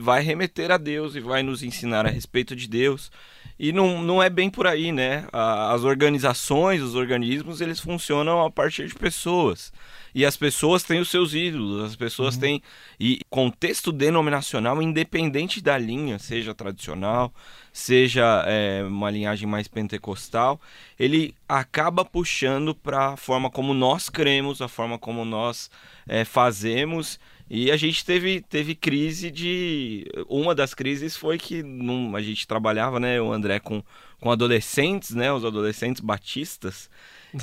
vai 0.00 0.22
remeter 0.22 0.70
a 0.70 0.76
Deus 0.76 1.14
e 1.14 1.20
vai 1.20 1.42
nos 1.42 1.62
ensinar 1.62 2.06
a 2.06 2.10
respeito 2.10 2.54
de 2.54 2.68
Deus. 2.68 3.10
E 3.58 3.72
não, 3.72 4.02
não 4.02 4.22
é 4.22 4.30
bem 4.30 4.48
por 4.48 4.68
aí, 4.68 4.92
né? 4.92 5.26
As 5.32 5.82
organizações, 5.82 6.80
os 6.80 6.94
organismos, 6.94 7.60
eles 7.60 7.80
funcionam 7.80 8.44
a 8.44 8.50
partir 8.50 8.86
de 8.86 8.94
pessoas. 8.94 9.72
E 10.14 10.24
as 10.24 10.36
pessoas 10.36 10.84
têm 10.84 11.00
os 11.00 11.08
seus 11.08 11.34
ídolos, 11.34 11.82
as 11.82 11.96
pessoas 11.96 12.34
uhum. 12.34 12.40
têm. 12.40 12.62
E 13.00 13.20
contexto 13.28 13.90
denominacional, 13.90 14.80
independente 14.80 15.60
da 15.60 15.76
linha, 15.76 16.20
seja 16.20 16.54
tradicional, 16.54 17.32
seja 17.72 18.44
é, 18.46 18.84
uma 18.84 19.10
linhagem 19.10 19.48
mais 19.48 19.66
pentecostal, 19.66 20.60
ele 20.98 21.34
acaba 21.48 22.04
puxando 22.04 22.74
para 22.74 23.14
a 23.14 23.16
forma 23.16 23.50
como 23.50 23.74
nós 23.74 24.08
cremos, 24.08 24.62
a 24.62 24.68
forma 24.68 24.98
como 24.98 25.24
nós 25.24 25.68
é, 26.06 26.24
fazemos 26.24 27.18
e 27.50 27.70
a 27.70 27.76
gente 27.76 28.04
teve, 28.04 28.42
teve 28.42 28.74
crise 28.74 29.30
de. 29.30 30.06
Uma 30.28 30.54
das 30.54 30.74
crises 30.74 31.16
foi 31.16 31.38
que 31.38 31.62
num, 31.62 32.14
a 32.14 32.20
gente 32.20 32.46
trabalhava, 32.46 33.00
né, 33.00 33.20
o 33.20 33.32
André, 33.32 33.58
com, 33.58 33.82
com 34.20 34.30
adolescentes, 34.30 35.14
né, 35.14 35.32
os 35.32 35.44
adolescentes 35.44 36.00
batistas. 36.00 36.90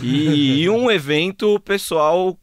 E, 0.01 0.61
e 0.61 0.69
um 0.69 0.91
evento, 0.91 1.59
pessoal 1.59 2.37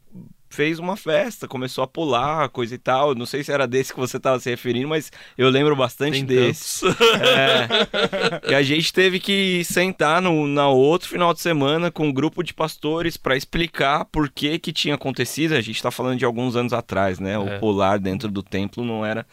fez 0.53 0.79
uma 0.79 0.97
festa, 0.97 1.49
começou 1.49 1.83
a 1.83 1.87
pular, 1.87 2.49
coisa 2.51 2.75
e 2.75 2.79
tal. 2.79 3.15
Não 3.15 3.27
sei 3.27 3.43
se 3.43 3.51
era 3.51 3.67
desse 3.67 3.93
que 3.93 3.99
você 3.99 4.19
estava 4.19 4.39
se 4.39 4.51
referindo, 4.51 4.89
mas 4.89 5.11
eu 5.37 5.49
lembro 5.49 5.75
bastante 5.75 6.25
Tem 6.25 6.25
desse. 6.25 6.85
É, 7.23 8.51
e 8.51 8.55
a 8.55 8.63
gente 8.63 8.93
teve 8.93 9.19
que 9.19 9.63
sentar 9.65 10.21
no 10.21 10.47
na 10.47 10.69
outro 10.69 11.09
final 11.09 11.33
de 11.33 11.41
semana 11.41 11.91
com 11.91 12.09
um 12.09 12.13
grupo 12.13 12.43
de 12.43 12.53
pastores 12.53 13.17
para 13.17 13.37
explicar 13.37 14.05
por 14.07 14.29
que 14.29 14.59
que 14.59 14.73
tinha 14.73 14.95
acontecido. 14.95 15.55
A 15.55 15.61
gente 15.61 15.77
está 15.77 15.91
falando 15.91 16.19
de 16.19 16.25
alguns 16.25 16.57
anos 16.57 16.73
atrás, 16.73 17.19
né? 17.19 17.39
O 17.39 17.49
é. 17.49 17.59
pular 17.59 17.99
dentro 17.99 18.29
do 18.29 18.43
templo 18.43 18.85
não 18.85 19.05
era 19.05 19.27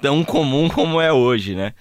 tão 0.00 0.24
comum 0.24 0.68
como 0.68 1.00
é 1.00 1.12
hoje, 1.12 1.54
né? 1.54 1.72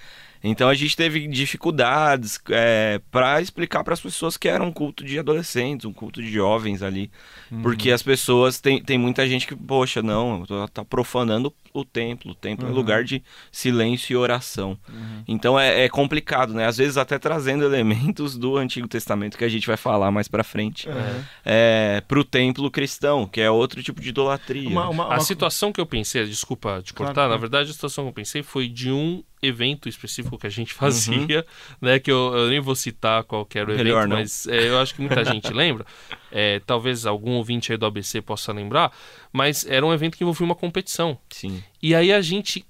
Então 0.44 0.68
a 0.68 0.74
gente 0.74 0.96
teve 0.98 1.26
dificuldades 1.28 2.38
é, 2.50 3.00
para 3.10 3.42
explicar 3.42 3.84
para 3.84 3.94
as 3.94 4.02
pessoas 4.02 4.36
que 4.36 4.50
era 4.50 4.62
um 4.62 4.74
culto 4.74 5.04
de 5.04 5.18
adolescentes, 5.18 5.86
um 5.86 5.94
culto 5.94 6.22
de 6.22 6.30
jovens 6.30 6.84
ali. 6.84 7.10
Uhum. 7.50 7.62
Porque 7.62 7.92
as 7.92 8.04
pessoas, 8.04 8.60
tem, 8.60 8.84
tem 8.84 8.98
muita 8.98 9.26
gente 9.26 9.48
que, 9.48 9.56
poxa, 9.56 10.02
não, 10.04 10.46
tá 10.74 10.84
profanando 10.84 11.54
o 11.74 11.84
templo. 11.84 12.32
O 12.32 12.36
templo 12.36 12.65
uhum. 12.65 12.72
é 12.72 12.75
lugar 12.75 13.03
de 13.03 13.24
silêncio 13.51 14.13
e 14.13 14.15
oração. 14.15 14.77
Uhum. 14.88 15.24
Então 15.27 15.60
é, 15.60 15.86
é, 15.86 15.89
complicado, 15.89 16.53
né? 16.53 16.68
Às 16.68 16.77
vezes 16.77 16.98
até 16.98 17.18
trazendo 17.18 17.63
elementos 17.65 18.38
do 18.38 18.58
Antigo 18.58 18.88
Testamento 18.88 19.38
que 19.38 19.44
a 19.44 19.50
gente 19.50 19.65
vai 19.65 19.77
falar 19.77 20.12
mais 20.12 20.27
para 20.27 20.44
frente. 20.44 20.88
Uhum. 20.88 21.24
É, 21.44 22.01
pro 22.08 22.24
templo 22.24 22.70
cristão, 22.70 23.25
que 23.25 23.42
é 23.42 23.50
outro 23.50 23.82
tipo 23.82 24.00
de 24.00 24.10
idolatria. 24.10 24.70
Uma, 24.70 24.89
uma, 24.89 25.06
uma... 25.08 25.15
A 25.15 25.20
situação 25.20 25.72
que 25.72 25.82
eu 25.82 25.86
pensei, 25.86 26.24
desculpa 26.25 26.82
te 26.84 26.94
cortar, 26.94 27.13
claro, 27.13 27.32
na 27.32 27.38
verdade 27.38 27.70
a 27.70 27.74
situação 27.74 28.06
que 28.06 28.10
eu 28.10 28.13
pensei 28.13 28.44
foi 28.44 28.68
de 28.68 28.92
um 28.92 29.24
evento 29.42 29.89
específico 29.89 30.38
que 30.38 30.48
a 30.48 30.50
gente 30.50 30.74
fazia, 30.74 31.39
uhum. 31.39 31.44
né? 31.82 32.00
Que 32.00 32.12
eu, 32.12 32.34
eu, 32.36 32.50
nem 32.50 32.60
vou 32.60 32.75
citar 32.75 33.24
qual 33.24 33.48
era 33.53 33.72
o 33.72 33.75
Melhor 33.75 34.00
evento, 34.00 34.10
não. 34.10 34.18
mas 34.18 34.48
é, 34.48 34.70
eu 34.70 34.80
acho 34.80 34.96
que 34.96 35.01
muita 35.01 35.24
gente 35.25 35.51
lembra. 35.53 35.86
É, 36.32 36.60
talvez 36.65 37.06
algum 37.06 37.32
ouvinte 37.34 37.72
aí 37.72 37.77
do 37.77 37.86
ABC 37.86 38.22
possa 38.22 38.51
lembrar. 38.51 38.92
mas 39.32 39.65
era 39.68 39.86
um 39.86 39.94
evento 39.94 40.18
que 40.18 40.24
envolvia 40.24 40.46
uma 40.46 40.56
competição. 40.56 41.18
Sim. 41.30 41.62
E 41.82 41.93
aí 41.96 42.12
a 42.13 42.22
gente. 42.22 42.65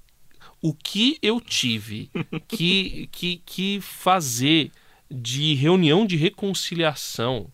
O 0.62 0.73
que 0.73 1.17
eu 1.21 1.41
tive 1.41 2.09
que, 2.47 3.09
que, 3.12 3.41
que 3.45 3.79
fazer 3.81 4.71
de 5.12 5.53
reunião 5.55 6.05
de 6.05 6.15
reconciliação 6.15 7.47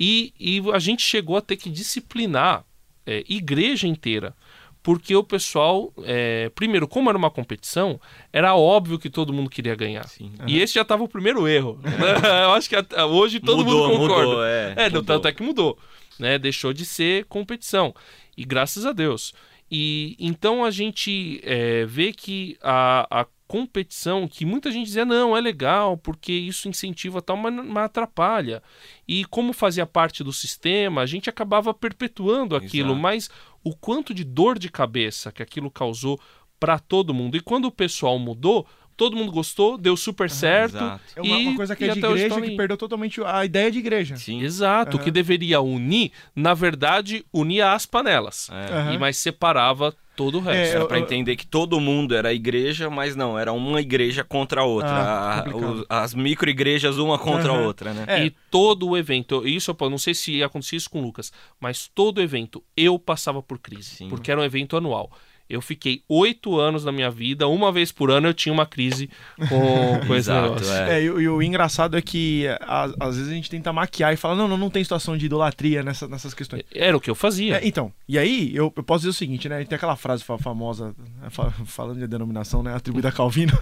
e, 0.00 0.32
e 0.40 0.62
a 0.72 0.78
gente 0.78 1.02
chegou 1.02 1.36
a 1.36 1.42
ter 1.42 1.56
que 1.56 1.68
disciplinar 1.68 2.64
é, 3.06 3.22
igreja 3.28 3.86
inteira. 3.86 4.34
Porque 4.82 5.14
o 5.14 5.22
pessoal, 5.24 5.92
é, 6.04 6.48
primeiro, 6.54 6.88
como 6.88 7.10
era 7.10 7.18
uma 7.18 7.30
competição, 7.30 8.00
era 8.32 8.54
óbvio 8.54 8.98
que 8.98 9.10
todo 9.10 9.32
mundo 9.32 9.50
queria 9.50 9.74
ganhar. 9.74 10.06
Sim. 10.08 10.32
E 10.46 10.58
esse 10.58 10.74
já 10.74 10.82
estava 10.82 11.02
o 11.02 11.08
primeiro 11.08 11.46
erro. 11.46 11.78
né? 11.82 11.90
Eu 12.44 12.52
acho 12.52 12.70
que 12.70 12.76
hoje 13.04 13.40
todo 13.40 13.62
Mudou, 13.64 13.88
mundo 13.88 13.98
concorda. 13.98 14.24
mudou, 14.26 14.44
é, 14.44 14.74
É, 14.76 14.84
mudou. 14.84 15.02
tanto 15.02 15.28
é 15.28 15.32
que 15.32 15.42
mudou. 15.42 15.78
Né? 16.18 16.38
Deixou 16.38 16.72
de 16.72 16.86
ser 16.86 17.24
competição. 17.26 17.94
E 18.36 18.44
graças 18.44 18.86
a 18.86 18.92
Deus. 18.92 19.34
E 19.70 20.16
então 20.18 20.64
a 20.64 20.70
gente 20.70 21.40
é, 21.42 21.84
vê 21.84 22.12
que 22.12 22.56
a, 22.62 23.20
a 23.20 23.26
competição, 23.46 24.28
que 24.28 24.44
muita 24.44 24.70
gente 24.70 24.86
dizia, 24.86 25.06
não, 25.06 25.34
é 25.34 25.40
legal, 25.40 25.96
porque 25.96 26.32
isso 26.32 26.68
incentiva 26.68 27.22
tal, 27.22 27.36
mas, 27.36 27.54
mas 27.54 27.84
atrapalha. 27.84 28.62
E 29.06 29.24
como 29.24 29.54
fazia 29.54 29.86
parte 29.86 30.22
do 30.22 30.32
sistema, 30.32 31.00
a 31.00 31.06
gente 31.06 31.30
acabava 31.30 31.72
perpetuando 31.72 32.54
aquilo, 32.54 32.90
Exato. 32.90 33.00
mas 33.00 33.30
o 33.64 33.74
quanto 33.74 34.12
de 34.12 34.22
dor 34.22 34.58
de 34.58 34.70
cabeça 34.70 35.32
que 35.32 35.42
aquilo 35.42 35.70
causou 35.70 36.20
para 36.60 36.78
todo 36.78 37.14
mundo. 37.14 37.36
E 37.36 37.40
quando 37.40 37.64
o 37.64 37.72
pessoal 37.72 38.18
mudou, 38.18 38.66
todo 38.98 39.16
mundo 39.16 39.32
gostou, 39.32 39.78
deu 39.78 39.96
super 39.96 40.28
certo. 40.28 40.76
exato. 40.76 41.00
É 41.16 41.22
uma, 41.22 41.38
e- 41.38 41.46
uma 41.46 41.56
coisa 41.56 41.74
que 41.74 41.84
é 41.84 41.92
de 41.92 41.98
até 42.00 42.08
hoje 42.08 42.24
igreja 42.26 42.42
que 42.42 42.56
perdeu 42.56 42.76
totalmente 42.76 43.22
a 43.24 43.44
ideia 43.44 43.70
de 43.70 43.78
igreja. 43.78 44.16
Sim. 44.16 44.42
Exato, 44.42 44.96
o 44.96 44.98
Aham. 44.98 45.04
que 45.04 45.10
deveria 45.10 45.60
unir, 45.60 46.10
na 46.36 46.52
verdade, 46.52 47.24
unia 47.32 47.72
as 47.72 47.86
panelas. 47.86 48.50
É. 48.50 48.74
Aham. 48.74 48.92
E 48.94 48.98
mas 48.98 49.16
separava 49.16 49.94
todo 50.16 50.38
o 50.38 50.40
resto. 50.40 50.58
É, 50.58 50.70
Era 50.70 50.80
eu- 50.80 50.88
pra 50.88 50.98
eu- 50.98 51.02
entender 51.04 51.36
que 51.36 51.46
todo 51.46 51.78
mundo 51.78 52.12
era 52.12 52.34
igreja, 52.34 52.90
mas 52.90 53.14
não, 53.14 53.38
era 53.38 53.52
uma 53.52 53.80
igreja 53.80 54.24
contra 54.24 54.62
a 54.62 54.64
outra. 54.64 54.90
Ah, 54.90 55.40
A- 55.48 55.56
o- 55.56 55.86
as 55.88 56.12
micro-igrejas 56.12 56.98
uma 56.98 57.16
contra 57.16 57.52
a 57.52 57.54
Aham. 57.54 57.64
outra, 57.66 57.94
né? 57.94 58.04
É. 58.08 58.26
E 58.26 58.30
todo 58.50 58.88
o 58.88 58.96
evento, 58.96 59.46
isso 59.46 59.74
eu 59.80 59.90
não 59.90 59.96
sei 59.98 60.14
se 60.14 60.42
acontecia 60.42 60.76
isso 60.76 60.90
com 60.90 60.98
o 60.98 61.02
Lucas, 61.02 61.32
mas 61.60 61.88
todo 61.94 62.20
evento 62.20 62.62
eu 62.76 62.98
passava 62.98 63.40
por 63.40 63.60
crise, 63.60 63.90
Sim. 63.94 64.08
porque 64.08 64.30
era 64.32 64.40
um 64.40 64.44
evento 64.44 64.76
anual. 64.76 65.08
Eu 65.48 65.60
fiquei 65.62 66.02
oito 66.08 66.58
anos 66.58 66.84
da 66.84 66.92
minha 66.92 67.10
vida, 67.10 67.46
uma 67.48 67.72
vez 67.72 67.90
por 67.90 68.10
ano 68.10 68.28
eu 68.28 68.34
tinha 68.34 68.52
uma 68.52 68.66
crise 68.66 69.08
com, 69.48 69.98
com 70.06 70.14
esse 70.14 70.30
Exato, 70.30 70.42
negócio. 70.54 70.72
é. 70.72 70.98
É, 70.98 71.02
e, 71.04 71.10
o- 71.10 71.20
e 71.20 71.28
o 71.28 71.42
engraçado 71.42 71.96
é 71.96 72.02
que 72.02 72.46
a- 72.60 72.90
às 73.00 73.16
vezes 73.16 73.30
a 73.30 73.34
gente 73.34 73.48
tenta 73.50 73.72
maquiar 73.72 74.12
e 74.12 74.16
fala, 74.16 74.34
não, 74.34 74.46
não, 74.48 74.56
não 74.56 74.70
tem 74.70 74.82
situação 74.84 75.16
de 75.16 75.26
idolatria 75.26 75.82
nessa- 75.82 76.06
nessas 76.08 76.34
questões. 76.34 76.62
Era 76.74 76.96
o 76.96 77.00
que 77.00 77.10
eu 77.10 77.14
fazia. 77.14 77.56
É, 77.58 77.66
então, 77.66 77.92
e 78.08 78.18
aí 78.18 78.54
eu, 78.54 78.72
eu 78.76 78.82
posso 78.82 79.00
dizer 79.00 79.10
o 79.10 79.14
seguinte, 79.14 79.48
né? 79.48 79.64
Tem 79.64 79.76
aquela 79.76 79.96
frase 79.96 80.22
fa- 80.24 80.38
famosa, 80.38 80.88
né, 81.22 81.28
fa- 81.30 81.50
falando 81.64 81.98
de 81.98 82.06
denominação, 82.06 82.62
né? 82.62 82.74
Atribuída 82.74 83.08
a 83.08 83.12
Calvino, 83.12 83.52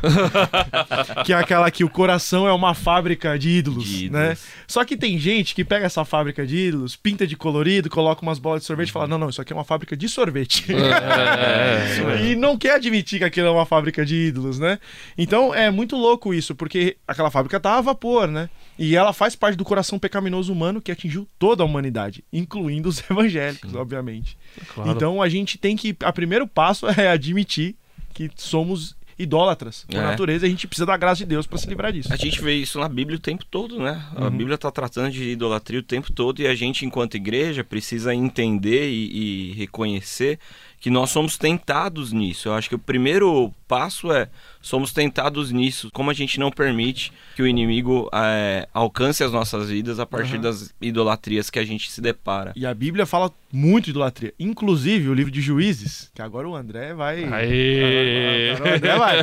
que 1.25 1.33
é 1.33 1.37
aquela 1.37 1.71
que 1.71 1.85
o 1.85 1.89
coração 1.91 2.47
é 2.47 2.53
uma 2.53 2.75
fábrica 2.75 3.39
de 3.39 3.51
ídolos, 3.51 3.85
De 3.85 4.11
né? 4.11 4.23
ídolos. 4.25 4.45
Só 4.67 4.85
que 4.85 4.97
tem 4.97 5.19
gente 5.19 5.55
que 5.55 5.65
pega 5.65 5.87
essa 5.87 6.05
fábrica 6.05 6.47
de 6.47 6.57
ídolos, 6.57 6.97
pinta 6.97 7.27
de 7.27 7.37
colorido, 7.37 7.89
coloca 7.91 8.23
umas 8.23 8.39
bolas 8.39 8.61
de 8.63 8.67
sorvete 8.67 8.89
e 8.89 8.93
fala, 8.93 9.07
não, 9.07 9.19
não, 9.19 9.29
isso 9.29 9.41
aqui 9.41 9.53
é 9.53 9.57
uma 9.57 9.65
fábrica 9.65 9.97
de 9.97 10.09
sorvete. 10.09 10.65
É, 10.73 10.77
é, 10.77 11.76
é. 11.77 12.25
E 12.27 12.37
não 12.37 12.57
quer 12.59 12.75
admitir 12.75 13.19
que 13.19 13.25
aquilo 13.25 13.47
é 13.49 13.51
uma 13.51 13.67
fábrica 13.67 14.05
de 14.05 14.15
ídolos, 14.15 14.59
né? 14.59 14.79
Então 15.17 15.55
é 15.55 15.71
muito 15.71 15.97
louco 15.97 16.33
isso, 16.35 16.55
porque 16.55 16.97
aquela 17.07 17.31
fábrica 17.31 17.59
tá 17.61 17.79
a 17.79 17.81
vapor, 17.81 18.27
né? 18.29 18.49
E 18.79 18.95
ela 18.95 19.13
faz 19.13 19.35
parte 19.35 19.57
do 19.57 19.65
coração 19.65 19.99
pecaminoso 19.99 20.53
humano 20.53 20.81
que 20.83 20.93
atingiu 20.93 21.27
toda 21.39 21.63
a 21.63 21.67
humanidade, 21.67 22.23
incluindo 22.33 22.89
os 22.89 23.03
evangélicos, 23.11 23.75
obviamente. 23.75 24.37
Claro. 24.75 24.91
Então 24.91 25.23
a 25.23 25.29
gente 25.29 25.57
tem 25.59 25.77
que. 25.77 25.97
O 26.07 26.13
primeiro 26.13 26.47
passo 26.47 26.87
é 26.99 27.09
admitir 27.09 27.75
que 28.13 28.31
somos 28.37 28.95
idólatras 29.19 29.87
por 29.89 29.97
É. 29.97 30.03
natureza 30.03 30.45
a 30.45 30.49
gente 30.49 30.67
precisa 30.67 30.85
da 30.85 30.95
graça 30.95 31.21
de 31.21 31.25
Deus 31.25 31.47
para 31.47 31.57
se 31.57 31.67
livrar 31.67 31.91
disso. 31.91 32.13
A 32.13 32.17
gente 32.17 32.39
vê 32.43 32.55
isso 32.55 32.79
na 32.79 32.87
Bíblia 32.87 33.17
o 33.17 33.21
tempo 33.21 33.47
todo, 33.47 33.79
né? 33.79 34.05
A 34.15 34.25
Uhum. 34.25 34.31
Bíblia 34.31 34.57
está 34.57 34.71
tratando 34.71 35.11
de 35.11 35.31
idolatria 35.31 35.81
o 35.81 35.83
tempo 35.83 36.13
todo 36.13 36.43
e 36.43 36.47
a 36.47 36.55
gente, 36.55 36.85
enquanto 36.85 37.15
igreja, 37.17 37.65
precisa 37.65 38.15
entender 38.15 38.91
e, 38.91 39.51
e 39.51 39.53
reconhecer 39.55 40.39
que 40.81 40.91
nós 40.91 41.11
somos 41.11 41.37
tentados 41.39 42.13
nisso. 42.13 42.49
Eu 42.49 42.55
acho 42.55 42.69
que 42.69 42.75
o 42.75 42.79
primeiro 42.79 43.53
passo 43.67 44.13
é 44.13 44.29
somos 44.61 44.93
tentados 44.93 45.51
nisso. 45.51 45.91
Como 45.93 46.11
a 46.11 46.15
gente 46.15 46.39
não 46.39 46.51
permite 46.51 47.13
que 47.35 47.43
o 47.43 47.47
inimigo 47.47 48.09
é, 48.13 48.69
alcance 48.73 49.25
as 49.25 49.33
nossas 49.33 49.69
vidas 49.71 49.99
a 49.99 50.07
partir 50.07 50.37
Uhum. 50.37 50.43
das 50.43 50.75
idolatrias 50.81 51.51
que 51.51 51.59
a 51.59 51.65
gente 51.65 51.91
se 51.91 52.01
depara. 52.01 52.53
E 52.55 52.65
a 52.67 52.73
Bíblia 52.75 53.07
fala 53.07 53.33
muito 53.53 53.85
de 53.87 53.91
idolatria. 53.91 54.33
Inclusive 54.39 55.09
o 55.09 55.15
livro 55.15 55.31
de 55.33 55.41
Juízes, 55.41 56.11
que 56.15 56.23
agora 56.23 56.49
o 56.49 56.55
André 56.55 56.95
vai. 56.95 57.25
Aê! 57.25 58.53
Agora 58.55 58.71
o 58.71 58.75
André 58.77 58.97
vai. 58.97 59.17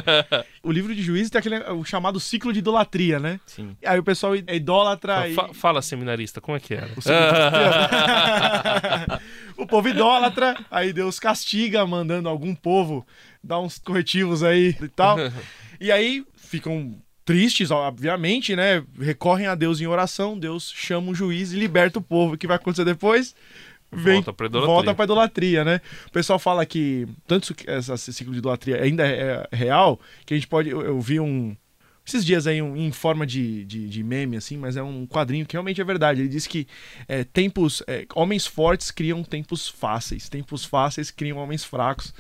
O 0.66 0.72
livro 0.72 0.96
de 0.96 1.02
Juízes 1.04 1.30
tem 1.30 1.40
aquele 1.40 1.58
o 1.72 1.84
chamado 1.84 2.22
ciclo 2.22 2.54
de 2.54 2.60
idolatria, 2.60 3.20
né? 3.20 3.38
Sim. 3.46 3.76
Aí 3.86 4.00
o 4.00 4.04
pessoal 4.04 4.34
é 4.36 4.56
idólatra 4.56 5.28
e... 5.28 5.34
Fa- 5.36 5.54
Fala, 5.54 5.82
seminarista, 5.82 6.40
como 6.40 6.56
é 6.56 6.60
que 6.62 6.74
era? 6.74 6.88
o 9.58 9.68
povo 9.68 9.90
idólatra, 9.90 10.56
aí 10.72 10.94
Deus 10.94 11.20
castiga, 11.20 11.86
mandando 11.86 12.30
algum 12.30 12.56
povo 12.56 13.06
dar 13.44 13.60
uns 13.60 13.78
corretivos 13.78 14.42
aí 14.42 14.74
e 14.82 14.88
tal. 14.88 15.18
E 15.82 15.92
aí 15.92 16.26
ficam 16.36 16.96
tristes, 17.26 17.70
obviamente, 17.72 18.56
né? 18.56 18.84
Recorrem 19.00 19.48
a 19.48 19.56
Deus 19.56 19.82
em 19.82 19.88
oração, 19.88 20.40
Deus 20.40 20.72
chama 20.74 21.12
um 21.12 21.16
juiz 21.16 21.52
e 21.52 21.60
liberta 21.60 22.00
o 22.00 22.02
povo. 22.02 22.36
O 22.36 22.38
que 22.38 22.48
vai 22.48 22.56
acontecer 22.56 22.86
depois? 22.86 23.36
Vem, 23.96 24.16
Volta 24.16 24.34
pra 24.34 24.46
idolatria. 24.48 24.74
volta 24.76 24.94
pra 24.96 25.06
idolatria, 25.06 25.64
né? 25.64 25.82
O 26.08 26.12
pessoal 26.12 26.40
fala 26.40 26.66
que 26.66 27.08
tanto 27.28 27.56
esse 27.94 28.14
ciclo 28.14 28.34
de 28.34 28.40
idolatria 28.40 28.82
ainda 28.82 29.06
é 29.08 29.48
é 29.52 29.56
real, 29.56 30.00
que 30.26 30.34
a 30.34 30.38
gente 30.38 30.48
pode. 30.48 30.70
Eu, 30.70 30.82
eu 30.82 31.00
vi 31.02 31.20
um. 31.20 31.56
Esses 32.06 32.26
dias 32.26 32.46
aí, 32.48 32.62
um- 32.62 32.76
em 32.76 32.92
forma 32.92 33.26
de, 33.26 33.64
de, 33.64 33.88
de 33.88 34.04
meme, 34.04 34.36
assim, 34.36 34.58
mas 34.58 34.76
é 34.76 34.84
um 34.84 35.08
quadrinho 35.08 35.46
que 35.46 35.54
realmente 35.54 35.80
é 35.80 35.84
verdade. 35.86 36.20
Ele 36.22 36.28
diz 36.28 36.46
que 36.46 36.68
é, 37.08 37.24
tempos. 37.24 37.82
é, 37.88 38.06
homens 38.14 38.46
fortes 38.46 38.92
criam 38.92 39.24
tempos 39.24 39.70
fáceis. 39.70 40.28
Tempos 40.28 40.66
fáceis 40.66 41.10
criam 41.10 41.38
homens 41.38 41.64
fracos. 41.64 42.14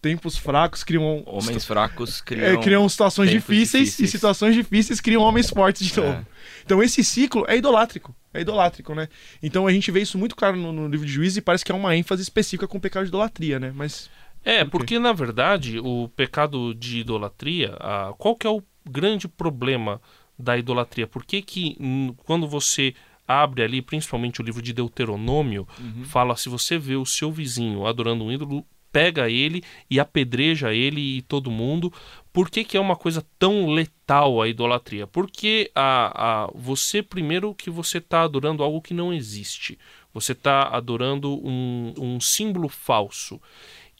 Tempos 0.00 0.36
fracos 0.38 0.82
criam. 0.82 1.22
Homens 1.26 1.64
fracos 1.66 2.20
é, 2.20 2.24
criam, 2.24 2.60
criam 2.62 2.88
situações 2.88 3.28
tempos 3.30 3.44
difíceis, 3.46 3.82
e 3.82 3.90
difíceis. 3.90 4.10
situações 4.10 4.54
difíceis 4.54 5.00
criam 5.00 5.20
homens 5.22 5.50
fortes 5.50 5.86
de 5.86 6.00
É. 6.00 6.02
novo. 6.02 6.26
Então 6.64 6.82
esse 6.82 7.04
ciclo 7.04 7.44
é 7.46 7.56
idolátrico. 7.58 8.14
É 8.32 8.40
idolátrico, 8.40 8.94
né? 8.94 9.08
Então 9.42 9.66
a 9.66 9.72
gente 9.72 9.90
vê 9.90 10.00
isso 10.00 10.16
muito 10.18 10.34
claro 10.34 10.56
no, 10.56 10.72
no 10.72 10.88
livro 10.88 11.06
de 11.06 11.12
Juízes 11.12 11.36
e 11.38 11.40
parece 11.42 11.64
que 11.64 11.72
é 11.72 11.74
uma 11.74 11.94
ênfase 11.96 12.22
específica 12.22 12.66
com 12.66 12.78
o 12.78 12.80
pecado 12.80 13.04
de 13.04 13.08
idolatria, 13.08 13.58
né? 13.60 13.72
Mas. 13.74 14.08
É, 14.44 14.62
quê? 14.64 14.70
porque 14.70 14.98
na 14.98 15.12
verdade 15.12 15.78
o 15.78 16.08
pecado 16.16 16.74
de 16.74 17.00
idolatria, 17.00 17.74
a- 17.80 18.14
qual 18.16 18.34
que 18.36 18.46
é 18.46 18.50
o 18.50 18.62
grande 18.88 19.28
problema 19.28 20.00
da 20.38 20.56
idolatria? 20.56 21.06
Por 21.06 21.24
que 21.24 21.42
que 21.42 21.76
hum, 21.80 22.14
quando 22.24 22.46
você 22.46 22.94
abre 23.26 23.62
ali, 23.62 23.82
principalmente 23.82 24.40
o 24.40 24.44
livro 24.44 24.62
de 24.62 24.72
Deuteronômio, 24.72 25.66
fala 26.04 26.36
se 26.36 26.48
você 26.48 26.78
vê 26.78 26.94
o 26.94 27.04
seu 27.04 27.32
vizinho 27.32 27.86
adorando 27.86 28.24
um 28.24 28.30
ídolo, 28.30 28.64
pega 28.92 29.28
ele 29.28 29.62
e 29.90 30.00
apedreja 30.00 30.72
ele 30.72 31.18
e 31.18 31.22
todo 31.22 31.50
mundo. 31.50 31.92
Por 32.32 32.48
que, 32.48 32.64
que 32.64 32.76
é 32.76 32.80
uma 32.80 32.96
coisa 32.96 33.22
tão 33.38 33.68
letal 33.68 34.40
a 34.40 34.48
idolatria? 34.48 35.06
Porque 35.06 35.70
a, 35.74 36.44
a, 36.44 36.50
você, 36.54 37.02
primeiro, 37.02 37.54
que 37.54 37.68
você 37.68 37.98
está 37.98 38.22
adorando 38.22 38.62
algo 38.62 38.80
que 38.80 38.94
não 38.94 39.12
existe. 39.12 39.78
Você 40.14 40.32
está 40.32 40.68
adorando 40.68 41.34
um, 41.46 41.92
um 41.98 42.20
símbolo 42.20 42.68
falso. 42.68 43.38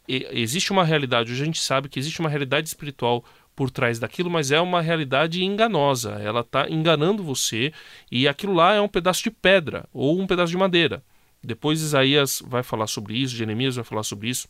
E- 0.09 0.27
existe 0.31 0.73
uma 0.73 0.85
realidade, 0.85 1.33
hoje 1.33 1.43
a 1.43 1.47
gente 1.47 1.61
sabe 1.61 1.89
que 1.89 1.99
existe 1.99 2.21
uma 2.21 2.31
realidade 2.31 2.69
espiritual 2.69 3.23
por 3.57 3.71
trás 3.71 3.99
daquilo, 3.99 4.31
mas 4.31 4.53
é 4.53 4.61
uma 4.61 4.83
realidade 4.83 5.43
enganosa. 5.43 6.13
Ela 6.23 6.41
está 6.41 6.69
enganando 6.69 7.25
você 7.25 7.73
e 8.13 8.29
aquilo 8.29 8.53
lá 8.53 8.75
é 8.75 8.81
um 8.81 8.87
pedaço 8.89 9.23
de 9.23 9.31
pedra 9.31 9.89
ou 9.93 10.21
um 10.21 10.27
pedaço 10.27 10.51
de 10.53 10.59
madeira. 10.59 11.03
Depois 11.43 11.81
Isaías 11.81 12.43
vai 12.47 12.63
falar 12.63 12.87
sobre 12.87 13.17
isso, 13.17 13.35
Jeremias 13.35 13.77
vai 13.77 13.85
falar 13.85 14.03
sobre 14.03 14.29
isso. 14.29 14.47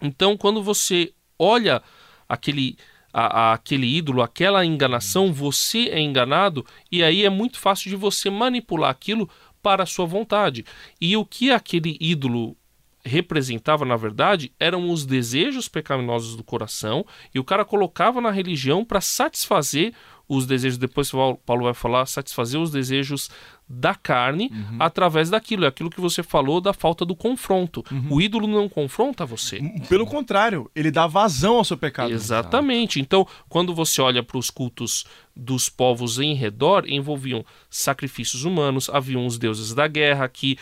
Então, 0.00 0.36
quando 0.36 0.62
você 0.62 1.12
olha 1.38 1.82
aquele, 2.28 2.76
a- 3.12 3.50
a- 3.50 3.52
aquele 3.54 3.86
ídolo, 3.96 4.22
aquela 4.22 4.64
enganação, 4.64 5.32
você 5.32 5.88
é 5.88 6.00
enganado 6.00 6.64
e 6.90 7.02
aí 7.02 7.24
é 7.24 7.30
muito 7.30 7.58
fácil 7.58 7.90
de 7.90 7.96
você 7.96 8.30
manipular 8.30 8.90
aquilo 8.90 9.28
para 9.60 9.82
a 9.82 9.86
sua 9.86 10.06
vontade. 10.06 10.64
E 11.00 11.16
o 11.16 11.24
que 11.24 11.50
aquele 11.50 11.98
ídolo 12.00 12.56
representava, 13.04 13.84
na 13.84 13.96
verdade, 13.96 14.52
eram 14.58 14.90
os 14.90 15.06
desejos 15.06 15.68
pecaminosos 15.68 16.36
do 16.36 16.44
coração 16.44 17.04
e 17.34 17.38
o 17.38 17.44
cara 17.44 17.64
colocava 17.64 18.20
na 18.20 18.30
religião 18.30 18.84
para 18.84 19.00
satisfazer 19.00 19.94
os 20.30 20.46
desejos, 20.46 20.78
depois 20.78 21.10
Paulo 21.10 21.36
Paulo 21.44 21.64
vai 21.64 21.74
falar, 21.74 22.06
satisfazer 22.06 22.60
os 22.60 22.70
desejos 22.70 23.28
da 23.68 23.96
carne 23.96 24.48
através 24.78 25.28
daquilo. 25.28 25.64
É 25.64 25.68
aquilo 25.68 25.90
que 25.90 26.00
você 26.00 26.22
falou 26.22 26.60
da 26.60 26.72
falta 26.72 27.04
do 27.04 27.16
confronto. 27.16 27.84
O 28.08 28.20
ídolo 28.20 28.46
não 28.46 28.68
confronta 28.68 29.26
você. 29.26 29.60
Pelo 29.88 30.06
contrário, 30.06 30.70
ele 30.72 30.92
dá 30.92 31.08
vazão 31.08 31.56
ao 31.56 31.64
seu 31.64 31.76
pecado. 31.76 32.12
Exatamente. 32.12 33.00
Então, 33.00 33.26
quando 33.48 33.74
você 33.74 34.00
olha 34.00 34.22
para 34.22 34.38
os 34.38 34.50
cultos 34.50 35.04
dos 35.34 35.68
povos 35.68 36.20
em 36.20 36.32
redor, 36.34 36.84
envolviam 36.88 37.44
sacrifícios 37.68 38.44
humanos, 38.44 38.88
haviam 38.88 39.26
os 39.26 39.36
deuses 39.36 39.74
da 39.74 39.88
guerra 39.88 40.28
que 40.28 40.56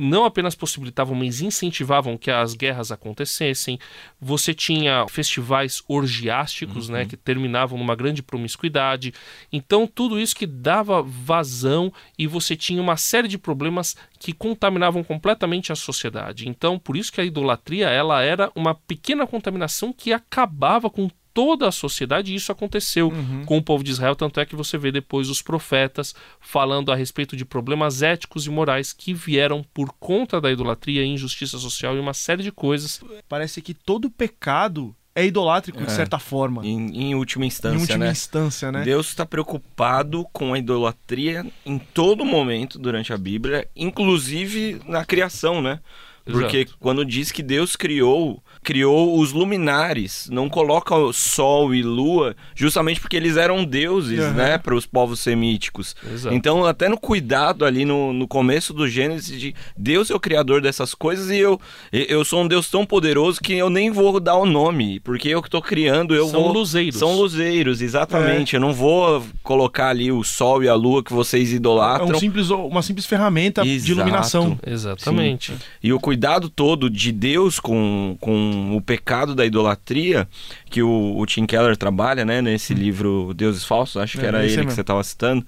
não 0.00 0.24
apenas 0.24 0.54
possibilitavam, 0.54 1.14
mas 1.14 1.40
incentivavam 1.40 2.16
que 2.16 2.30
as 2.30 2.54
guerras 2.54 2.92
acontecessem. 2.92 3.78
Você 4.20 4.52
tinha 4.52 5.06
festivais 5.08 5.82
orgiásticos, 5.88 6.88
né, 6.88 7.04
que 7.06 7.16
terminavam 7.16 7.78
numa 7.78 7.94
grande 7.94 8.22
promiscuidade. 8.22 9.14
Então, 9.52 9.86
tudo 9.86 10.20
isso 10.20 10.36
que 10.36 10.46
dava 10.46 11.02
vazão 11.02 11.92
e 12.18 12.26
você 12.26 12.54
tinha 12.54 12.80
uma 12.80 12.96
série 12.96 13.28
de 13.28 13.38
problemas 13.38 13.96
que 14.18 14.32
contaminavam 14.32 15.02
completamente 15.02 15.72
a 15.72 15.76
sociedade. 15.76 16.48
Então, 16.48 16.78
por 16.78 16.96
isso 16.96 17.12
que 17.12 17.20
a 17.20 17.24
idolatria 17.24 17.88
ela 17.88 18.22
era 18.22 18.52
uma 18.54 18.74
pequena 18.74 19.26
contaminação 19.26 19.92
que 19.92 20.12
acabava 20.12 20.90
com 20.90 21.10
toda 21.32 21.68
a 21.68 21.72
sociedade, 21.72 22.32
e 22.32 22.34
isso 22.34 22.50
aconteceu 22.52 23.08
Uhum. 23.08 23.44
com 23.44 23.58
o 23.58 23.62
povo 23.62 23.82
de 23.84 23.90
Israel, 23.90 24.16
tanto 24.16 24.40
é 24.40 24.46
que 24.46 24.56
você 24.56 24.76
vê 24.76 24.90
depois 24.90 25.28
os 25.30 25.40
profetas 25.42 26.14
falando 26.40 26.90
a 26.90 26.96
respeito 26.96 27.36
de 27.36 27.44
problemas 27.44 28.02
éticos 28.02 28.46
e 28.46 28.50
morais 28.50 28.92
que 28.92 29.14
vieram 29.14 29.64
por 29.72 29.92
conta 29.98 30.40
da 30.40 30.50
idolatria, 30.50 31.04
injustiça 31.04 31.58
social 31.58 31.96
e 31.96 32.00
uma 32.00 32.14
série 32.14 32.42
de 32.42 32.50
coisas. 32.52 33.00
Parece 33.28 33.62
que 33.62 33.72
todo 33.74 34.10
pecado 34.10 34.94
é 35.14 35.24
idolátrico, 35.26 35.78
de 35.78 35.84
É. 35.84 35.88
certa 35.90 36.18
forma. 36.20 36.64
Em, 36.64 37.10
em 37.10 37.14
última 37.16 37.44
em 37.44 37.48
instância, 37.48 37.78
última 37.80 38.04
né? 38.06 38.10
instância, 38.12 38.70
né? 38.72 38.82
Deus 38.84 39.08
está 39.08 39.26
preocupado 39.26 40.24
com 40.32 40.54
a 40.54 40.58
idolatria 40.58 41.44
em 41.66 41.78
todo 41.78 42.24
momento 42.24 42.78
durante 42.78 43.12
a 43.12 43.18
Bíblia, 43.18 43.68
inclusive 44.04 44.80
na 44.86 45.04
criação, 45.04 45.60
né? 45.60 45.80
Porque 46.24 46.58
Exato. 46.58 46.76
quando 46.78 47.04
diz 47.04 47.32
que 47.32 47.42
Deus 47.42 47.74
criou, 47.76 48.42
criou 48.62 49.18
os 49.18 49.32
luminares, 49.32 50.28
não 50.30 50.48
coloca 50.48 50.94
o 50.94 51.12
sol 51.12 51.74
e 51.74 51.82
lua, 51.82 52.36
justamente 52.54 53.00
porque 53.00 53.16
eles 53.16 53.36
eram 53.36 53.64
deuses, 53.64 54.20
Aham. 54.20 54.32
né, 54.34 54.58
para 54.58 54.74
os 54.74 54.84
povos 54.86 55.20
semíticos. 55.20 55.96
Exato. 56.12 56.34
Então, 56.34 56.64
até 56.64 56.88
no 56.88 56.98
cuidado 56.98 57.64
ali 57.64 57.84
no, 57.84 58.12
no 58.12 58.28
começo 58.28 58.72
do 58.74 58.86
Gênesis, 58.88 59.40
de 59.40 59.54
Deus 59.76 60.10
é 60.10 60.14
o 60.14 60.20
criador 60.20 60.60
dessas 60.60 60.94
coisas 60.94 61.30
e 61.30 61.38
eu, 61.38 61.58
eu 61.92 62.24
sou 62.24 62.42
um 62.42 62.48
Deus 62.48 62.68
tão 62.70 62.84
poderoso 62.84 63.40
que 63.40 63.54
eu 63.54 63.70
nem 63.70 63.90
vou 63.90 64.20
dar 64.20 64.36
o 64.36 64.44
nome, 64.46 65.00
porque 65.00 65.28
eu 65.28 65.40
que 65.40 65.48
estou 65.48 65.62
criando, 65.62 66.14
eu 66.14 66.28
São 66.28 66.42
vou. 66.42 66.52
luzeiros. 66.52 66.98
São 66.98 67.16
luzeiros, 67.16 67.80
exatamente. 67.80 68.54
Eu 68.54 68.60
não 68.60 68.72
vou 68.72 69.24
colocar 69.42 69.88
ali 69.88 70.12
o 70.12 70.22
sol 70.22 70.62
e 70.62 70.68
a 70.68 70.74
lua 70.74 71.02
que 71.02 71.12
vocês 71.12 71.52
É 71.52 71.56
idolatram. 71.56 72.16
um 72.16 72.18
simples, 72.20 72.50
uma 72.50 72.82
simples 72.82 73.06
ferramenta 73.06 73.62
de 73.62 73.70
Exato. 73.70 73.90
iluminação. 73.92 74.58
Exatamente. 74.66 75.52
E 75.82 75.92
o 75.92 75.98
cuidado 76.00 76.48
todo 76.48 76.90
de 76.90 77.10
Deus 77.12 77.58
com, 77.58 78.16
com 78.50 78.76
o 78.76 78.80
pecado 78.80 79.34
da 79.34 79.44
idolatria, 79.46 80.28
que 80.70 80.82
o, 80.82 81.16
o 81.18 81.26
Tim 81.26 81.46
Keller 81.46 81.76
trabalha, 81.76 82.24
né, 82.24 82.40
nesse 82.42 82.74
livro 82.74 83.32
Deuses 83.34 83.64
Falsos, 83.64 83.96
acho 83.96 84.18
que 84.18 84.24
É, 84.24 84.28
era 84.28 84.38
ele 84.42 84.50
que 84.50 84.56
mesmo. 84.58 84.70
você 84.72 84.80
estava 84.80 85.02
citando, 85.04 85.46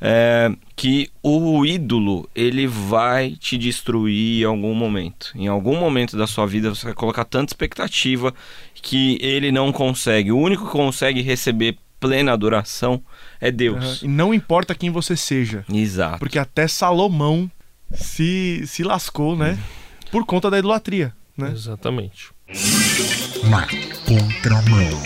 é, 0.00 0.52
que 0.76 1.08
o 1.22 1.64
ídolo, 1.64 2.28
ele 2.34 2.66
vai 2.66 3.30
te 3.32 3.56
destruir 3.56 4.42
em 4.42 4.44
algum 4.44 4.74
momento. 4.74 5.32
Em 5.34 5.46
algum 5.46 5.78
momento 5.78 6.16
da 6.16 6.26
sua 6.26 6.46
vida 6.46 6.68
você 6.74 6.86
vai 6.86 6.94
colocar 6.94 7.24
tanta 7.24 7.52
expectativa 7.52 8.34
que 8.74 9.18
ele 9.20 9.50
não 9.50 9.72
consegue. 9.72 10.30
O 10.32 10.38
único 10.38 10.66
que 10.66 10.72
consegue 10.72 11.22
receber 11.22 11.78
plena 11.98 12.32
adoração 12.32 13.02
é 13.40 13.50
Deus. 13.50 13.82
Aham. 13.82 13.98
E 14.02 14.08
não 14.08 14.34
importa 14.34 14.74
quem 14.74 14.90
você 14.90 15.16
seja. 15.16 15.64
Exato. 15.72 16.18
Porque 16.18 16.38
até 16.38 16.68
Salomão 16.68 17.50
se, 17.92 18.62
se 18.66 18.82
lascou, 18.82 19.34
né? 19.36 19.58
Por 20.10 20.26
conta 20.26 20.50
da 20.50 20.58
idolatria, 20.58 21.14
né? 21.36 21.50
Exatamente. 21.52 22.30
Na 22.46 23.66
contramão. 24.06 25.02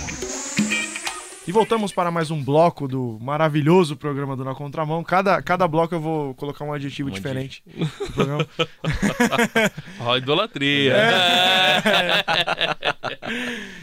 E 1.46 1.52
voltamos 1.52 1.92
para 1.92 2.10
mais 2.10 2.30
um 2.30 2.42
bloco 2.42 2.86
do 2.88 3.16
maravilhoso 3.22 3.96
programa 3.96 4.36
do 4.36 4.44
Na 4.44 4.54
Contramão. 4.54 5.02
Cada, 5.02 5.40
cada 5.40 5.66
bloco 5.66 5.94
eu 5.94 6.00
vou 6.00 6.34
colocar 6.34 6.64
um 6.64 6.72
adjetivo 6.72 7.08
Um 7.08 7.12
diferente. 7.12 7.62
do 7.64 8.12
programa. 8.12 8.46
Ó, 10.00 10.16
idolatria. 10.16 10.94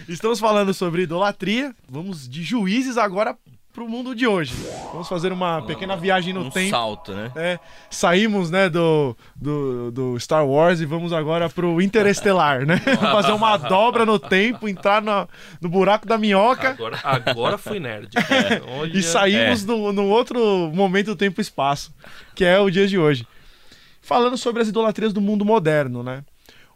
Estamos 0.08 0.40
falando 0.40 0.74
sobre 0.74 1.04
idolatria. 1.04 1.74
Vamos 1.90 2.30
de 2.30 2.44
juízes 2.44 2.98
agora 2.98 3.36
para 3.76 3.84
o 3.84 3.90
mundo 3.90 4.16
de 4.16 4.26
hoje. 4.26 4.54
Vamos 4.94 5.10
fazer 5.10 5.34
uma 5.34 5.62
pequena 5.62 5.98
viagem 5.98 6.34
no 6.34 6.46
um 6.46 6.50
tempo. 6.50 6.70
salto, 6.70 7.14
né? 7.14 7.30
É, 7.36 7.60
saímos 7.90 8.50
né, 8.50 8.70
do, 8.70 9.16
do, 9.36 9.92
do 9.92 10.20
Star 10.20 10.48
Wars 10.48 10.80
e 10.80 10.86
vamos 10.86 11.12
agora 11.12 11.50
pro 11.50 11.82
Interestelar, 11.82 12.66
né? 12.66 12.78
Vamos 12.96 13.12
fazer 13.12 13.34
uma 13.34 13.58
dobra 13.58 14.06
no 14.06 14.18
tempo, 14.18 14.68
entrar 14.70 15.02
na- 15.02 15.28
no 15.60 15.68
buraco 15.68 16.08
da 16.08 16.18
minhoca 16.18 16.70
Agora, 16.70 17.00
agora 17.04 17.58
foi 17.58 17.80
nerd. 17.80 18.10
Olha, 18.80 18.98
e 18.98 19.04
saímos 19.04 19.66
no, 19.66 19.92
no 19.92 20.06
outro 20.08 20.72
momento 20.74 21.08
do 21.08 21.16
tempo 21.18 21.40
e 21.40 21.44
espaço, 21.44 21.94
que 22.34 22.46
é 22.46 22.58
o 22.60 22.70
dia 22.70 22.88
de 22.88 22.98
hoje. 22.98 23.28
Falando 24.02 24.38
sobre 24.38 24.62
as 24.62 24.70
idolatrias 24.70 25.12
do 25.12 25.20
mundo 25.20 25.44
moderno, 25.44 26.02
né? 26.02 26.24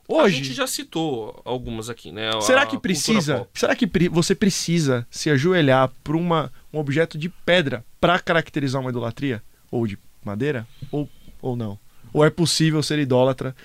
A 0.09 0.11
Hoje, 0.13 0.37
gente 0.37 0.53
já 0.53 0.65
citou 0.65 1.39
algumas 1.45 1.87
aqui, 1.89 2.11
né? 2.11 2.31
A 2.35 2.41
será 2.41 2.65
que 2.65 2.77
precisa? 2.79 3.47
Será 3.53 3.75
que 3.75 3.85
pre- 3.85 4.09
você 4.09 4.33
precisa 4.33 5.05
se 5.09 5.29
ajoelhar 5.29 5.89
para 6.03 6.17
uma 6.17 6.51
um 6.71 6.79
objeto 6.79 7.17
de 7.17 7.29
pedra 7.29 7.83
para 7.99 8.19
caracterizar 8.19 8.81
uma 8.81 8.89
idolatria 8.89 9.43
ou 9.71 9.85
de 9.87 9.97
madeira 10.23 10.67
ou 10.91 11.09
ou 11.41 11.55
não? 11.55 11.79
Ou 12.11 12.25
é 12.25 12.29
possível 12.29 12.81
ser 12.83 12.99
idólatra 12.99 13.55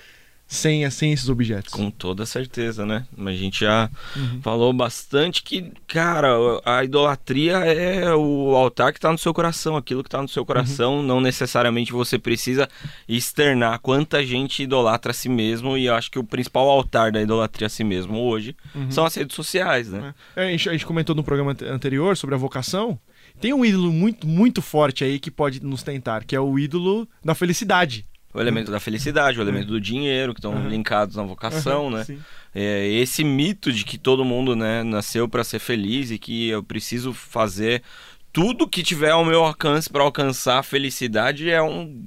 sem 0.47 0.89
sem 0.91 1.11
esses 1.11 1.27
objetos? 1.27 1.73
Com 1.73 1.89
toda 1.89 2.25
certeza, 2.25 2.85
né? 2.85 3.05
Mas 3.15 3.35
a 3.35 3.37
gente 3.37 3.59
já 3.61 3.89
Uhum. 4.15 4.41
falou 4.41 4.71
bastante 4.71 5.41
que, 5.43 5.71
cara, 5.87 6.29
a 6.63 6.83
idolatria 6.83 7.57
é 7.57 8.13
o 8.15 8.55
altar 8.55 8.93
que 8.93 8.99
tá 8.99 9.11
no 9.11 9.17
seu 9.17 9.33
coração, 9.33 9.75
aquilo 9.75 10.03
que 10.03 10.09
tá 10.09 10.21
no 10.21 10.27
seu 10.27 10.45
coração. 10.45 11.01
Não 11.01 11.19
necessariamente 11.19 11.91
você 11.91 12.19
precisa 12.19 12.69
externar 13.07 13.79
quanta 13.79 14.23
gente 14.25 14.63
idolatra 14.63 15.11
a 15.11 15.13
si 15.13 15.29
mesmo. 15.29 15.77
E 15.77 15.85
eu 15.85 15.95
acho 15.95 16.11
que 16.11 16.19
o 16.19 16.23
principal 16.23 16.69
altar 16.69 17.11
da 17.11 17.21
idolatria 17.21 17.67
a 17.67 17.69
si 17.69 17.83
mesmo 17.83 18.19
hoje 18.19 18.55
são 18.89 19.05
as 19.05 19.15
redes 19.15 19.35
sociais, 19.35 19.89
né? 19.89 20.13
É, 20.35 20.45
a, 20.47 20.51
gente, 20.51 20.69
a 20.69 20.71
gente 20.73 20.85
comentou 20.85 21.15
no 21.15 21.23
programa 21.23 21.51
ante- 21.51 21.65
anterior 21.65 22.15
sobre 22.17 22.35
a 22.35 22.37
vocação. 22.37 22.99
Tem 23.41 23.53
um 23.53 23.65
ídolo 23.65 23.91
muito 23.91 24.25
muito 24.27 24.61
forte 24.61 25.03
aí 25.03 25.19
que 25.19 25.29
pode 25.29 25.61
nos 25.61 25.83
tentar, 25.83 26.23
que 26.23 26.35
é 26.35 26.39
o 26.39 26.57
ídolo 26.57 27.07
da 27.23 27.35
felicidade. 27.35 28.05
O 28.35 28.41
elemento 28.41 28.69
da 28.69 28.79
felicidade, 28.79 29.39
o 29.39 29.41
elemento 29.41 29.67
do 29.67 29.79
dinheiro, 29.79 30.33
que 30.33 30.39
estão 30.39 30.53
Uhum. 30.53 30.67
linkados 30.67 31.15
na 31.15 31.23
vocação, 31.23 31.89
né? 31.89 32.03
Sim. 32.03 32.19
É, 32.53 32.87
esse 32.87 33.23
mito 33.23 33.71
de 33.71 33.83
que 33.85 33.97
todo 33.97 34.23
mundo 34.25 34.55
né, 34.55 34.83
nasceu 34.83 35.27
para 35.27 35.43
ser 35.43 35.59
feliz 35.59 36.11
e 36.11 36.17
que 36.17 36.49
eu 36.49 36.61
preciso 36.63 37.13
fazer 37.13 37.81
tudo 38.33 38.67
que 38.67 38.83
tiver 38.83 39.11
ao 39.11 39.23
meu 39.23 39.43
alcance 39.45 39.89
para 39.89 40.03
alcançar 40.03 40.59
a 40.59 40.63
felicidade 40.63 41.49
é 41.49 41.61
um, 41.61 42.01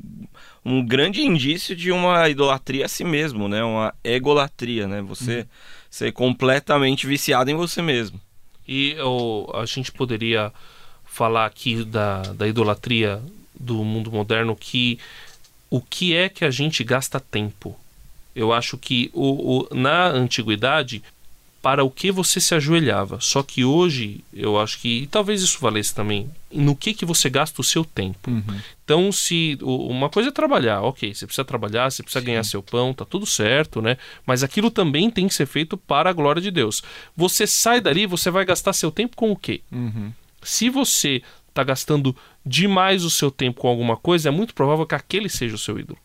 um 0.63 0.85
grande 0.85 1.23
indício 1.23 1.75
de 1.75 1.91
uma 1.91 2.29
idolatria 2.29 2.85
a 2.85 2.89
si 2.89 3.03
mesmo, 3.05 3.49
né? 3.49 3.65
Uma 3.65 3.95
egolatria, 4.05 4.87
né? 4.87 5.01
Você 5.01 5.47
ser 5.91 6.13
completamente 6.13 7.07
viciado 7.07 7.51
em 7.51 7.55
você 7.55 7.81
mesmo. 7.81 8.21
E 8.67 8.95
a 9.55 9.65
gente 9.65 9.91
poderia 9.91 10.53
falar 11.05 11.47
aqui 11.47 11.83
da, 11.85 12.21
da 12.21 12.47
idolatria 12.47 13.23
do 13.59 13.83
mundo 13.83 14.13
moderno 14.13 14.55
que 14.55 14.99
o 15.71 15.81
que 15.81 16.15
é 16.15 16.29
que 16.29 16.45
a 16.45 16.51
gente 16.51 16.83
gasta 16.85 17.21
tempo? 17.21 17.79
Eu 18.35 18.53
acho 18.53 18.77
que 18.79 19.11
o, 19.13 19.59
o- 19.71 19.75
na 19.75 20.07
antiguidade, 20.09 21.03
para 21.61 21.83
o 21.83 21.91
que 21.91 22.13
você 22.13 22.41
se 22.41 22.55
ajoelhava. 22.55 23.19
Só 23.21 23.43
que 23.43 23.65
hoje, 23.65 24.21
eu 24.33 24.59
acho 24.61 24.79
que, 24.79 25.03
e 25.03 25.07
talvez 25.09 25.43
isso 25.43 25.59
valesse 25.61 25.93
também, 25.93 26.31
no 26.53 26.77
que, 26.77 26.95
que 26.95 27.05
você 27.05 27.29
gasta 27.29 27.61
o 27.61 27.65
seu 27.65 27.85
tempo. 27.85 28.31
Então, 28.85 29.11
se 29.11 29.59
uma 29.61 30.09
coisa 30.09 30.29
é 30.29 30.33
trabalhar, 30.33 30.81
ok, 30.83 31.13
você 31.13 31.27
precisa 31.27 31.45
trabalhar, 31.45 31.91
você 31.91 32.03
precisa 32.03 32.25
ganhar 32.25 32.45
seu 32.45 32.63
pão, 32.63 32.95
tá 32.95 33.05
tudo 33.05 33.27
certo, 33.27 33.83
né? 33.83 33.99
Mas 34.25 34.43
aquilo 34.45 34.71
também 34.71 35.11
tem 35.11 35.27
que 35.27 35.35
ser 35.35 35.47
feito 35.47 35.77
para 35.77 36.09
a 36.09 36.13
glória 36.13 36.41
de 36.41 36.51
Deus. 36.53 36.81
Você 37.17 37.45
sai 37.47 37.81
dali, 37.81 38.07
você 38.07 38.31
vai 38.31 38.45
gastar 38.45 38.73
seu 38.73 38.91
tempo 38.93 39.17
com 39.17 39.33
o 39.33 39.37
quê? 39.37 39.61
Se 40.43 40.71
você 40.71 41.23
está 41.49 41.65
gastando 41.65 42.15
demais 42.49 43.05
o 43.05 43.11
seu 43.11 43.31
tempo 43.31 43.61
com 43.61 43.69
alguma 43.69 43.97
coisa, 43.97 44.29
é 44.29 44.33
muito 44.33 44.55
provável 44.55 44.87
que 44.87 44.95
aquele 44.95 45.29
seja 45.29 45.55
o 45.55 45.59
seu 45.59 45.79
ídolo. 45.79 45.99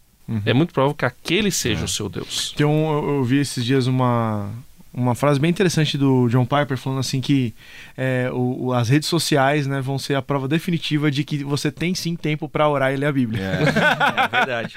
É 0.46 0.54
muito 0.54 0.74
provável 0.74 0.96
que 0.96 1.06
aquele 1.06 1.52
seja 1.52 1.84
o 1.84 1.88
seu 1.88 2.08
Deus. 2.08 2.54
Tem 2.56 2.66
um, 2.66 2.92
eu, 2.92 3.16
eu 3.16 3.24
vi 3.24 3.40
esses 3.40 3.64
dias 3.64 3.88
uma, 3.88 4.50
uma 4.94 5.16
frase 5.16 5.40
bem 5.40 5.50
interessante 5.50 5.98
do 5.98 6.28
John 6.30 6.46
Piper 6.46 6.78
falando 6.78 7.00
assim 7.00 7.20
que 7.20 7.54
é, 7.98 8.30
o, 8.32 8.66
o- 8.68 8.74
as 8.74 8.90
redes 8.90 9.10
sociais 9.10 9.66
né, 9.66 9.82
vão 9.82 9.98
ser 9.98 10.14
a 10.16 10.22
prova 10.22 10.48
definitiva 10.48 11.10
de 11.10 11.24
que 11.24 11.44
você 11.44 11.72
tem 11.72 11.96
sim 11.96 12.16
tempo 12.16 12.48
para 12.48 12.70
orar 12.70 12.94
e 12.94 12.98
ler 12.98 13.08
a 13.08 13.12
Bíblia. 13.12 13.42
É, 13.44 13.64
é 14.24 14.28
verdade. 14.28 14.74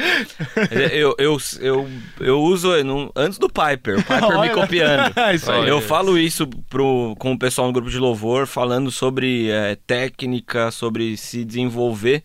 Eu, 0.93 1.15
eu, 1.19 1.37
eu, 1.61 1.89
eu 2.21 2.41
uso 2.41 2.71
antes 3.15 3.39
do 3.39 3.49
Piper, 3.49 3.99
o 3.99 4.03
Piper 4.03 4.41
me 4.41 4.49
copiando. 4.55 5.13
Isso 5.35 5.51
aí. 5.51 5.69
Eu 5.69 5.81
falo 5.81 6.17
isso 6.19 6.47
pro, 6.69 7.15
com 7.19 7.33
o 7.33 7.39
pessoal 7.39 7.67
no 7.67 7.73
grupo 7.73 7.91
de 7.91 7.99
louvor, 7.99 8.47
falando 8.47 8.91
sobre 8.91 9.51
é, 9.51 9.77
técnica, 9.87 10.71
sobre 10.71 11.17
se 11.17 11.45
desenvolver. 11.45 12.23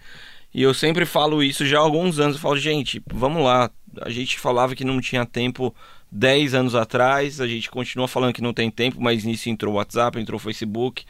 E 0.53 0.61
eu 0.61 0.73
sempre 0.73 1.05
falo 1.05 1.41
isso 1.41 1.65
já 1.65 1.77
há 1.77 1.81
alguns 1.81 2.19
anos. 2.19 2.35
Eu 2.35 2.41
falo, 2.41 2.57
gente, 2.57 3.01
vamos 3.13 3.43
lá. 3.43 3.69
A 4.01 4.09
gente 4.09 4.39
falava 4.39 4.75
que 4.75 4.83
não 4.85 4.99
tinha 5.01 5.25
tempo 5.25 5.73
10 6.11 6.53
anos 6.53 6.75
atrás, 6.75 7.39
a 7.39 7.47
gente 7.47 7.69
continua 7.69 8.07
falando 8.07 8.33
que 8.33 8.41
não 8.41 8.53
tem 8.53 8.69
tempo, 8.69 8.97
mas 8.99 9.23
nisso 9.23 9.49
entrou 9.49 9.73
o 9.73 9.77
WhatsApp, 9.77 10.19
entrou 10.19 10.37
o 10.37 10.43
Facebook. 10.43 11.05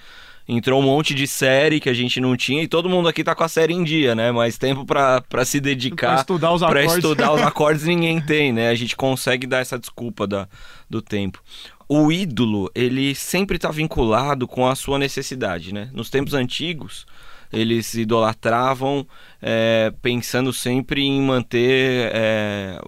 entrou 0.48 0.80
um 0.80 0.84
monte 0.84 1.14
de 1.14 1.26
série 1.28 1.80
que 1.80 1.90
a 1.90 1.94
gente 1.94 2.20
não 2.20 2.36
tinha 2.36 2.62
e 2.62 2.68
todo 2.68 2.90
mundo 2.90 3.08
aqui 3.08 3.24
tá 3.24 3.34
com 3.34 3.44
a 3.44 3.48
série 3.48 3.74
em 3.74 3.84
dia, 3.84 4.14
né? 4.16 4.32
Mas 4.32 4.58
tempo 4.58 4.86
pra 4.86 5.22
pra 5.22 5.46
se 5.46 5.60
dedicar 5.60 6.12
Pra 6.14 6.20
estudar 6.22 6.52
os 6.52 6.60
pra 6.62 6.70
acordes. 6.70 6.96
estudar 6.96 7.32
os 7.34 7.42
acordes 7.44 7.84
ninguém 7.86 8.20
tem, 8.22 8.52
né? 8.52 8.70
A 8.70 8.76
gente 8.76 8.96
consegue 8.96 9.48
dar 9.48 9.60
essa 9.60 9.80
desculpa 9.80 10.28
da, 10.28 10.48
do 10.90 11.02
tempo. 11.02 11.42
O 11.94 12.10
ídolo, 12.10 12.72
ele 12.74 13.14
sempre 13.14 13.58
está 13.58 13.70
vinculado 13.70 14.48
com 14.48 14.66
a 14.66 14.76
sua 14.76 14.98
necessidade, 14.98 15.74
né? 15.74 15.90
Nos 15.92 16.10
tempos 16.10 16.34
antigos, 16.34 17.06
eles 17.52 17.96
idolatravam 17.96 19.06
é, 19.42 19.92
pensando 20.02 20.54
sempre 20.54 21.02
em 21.02 21.22
manter 21.22 22.10
é, 22.14 22.80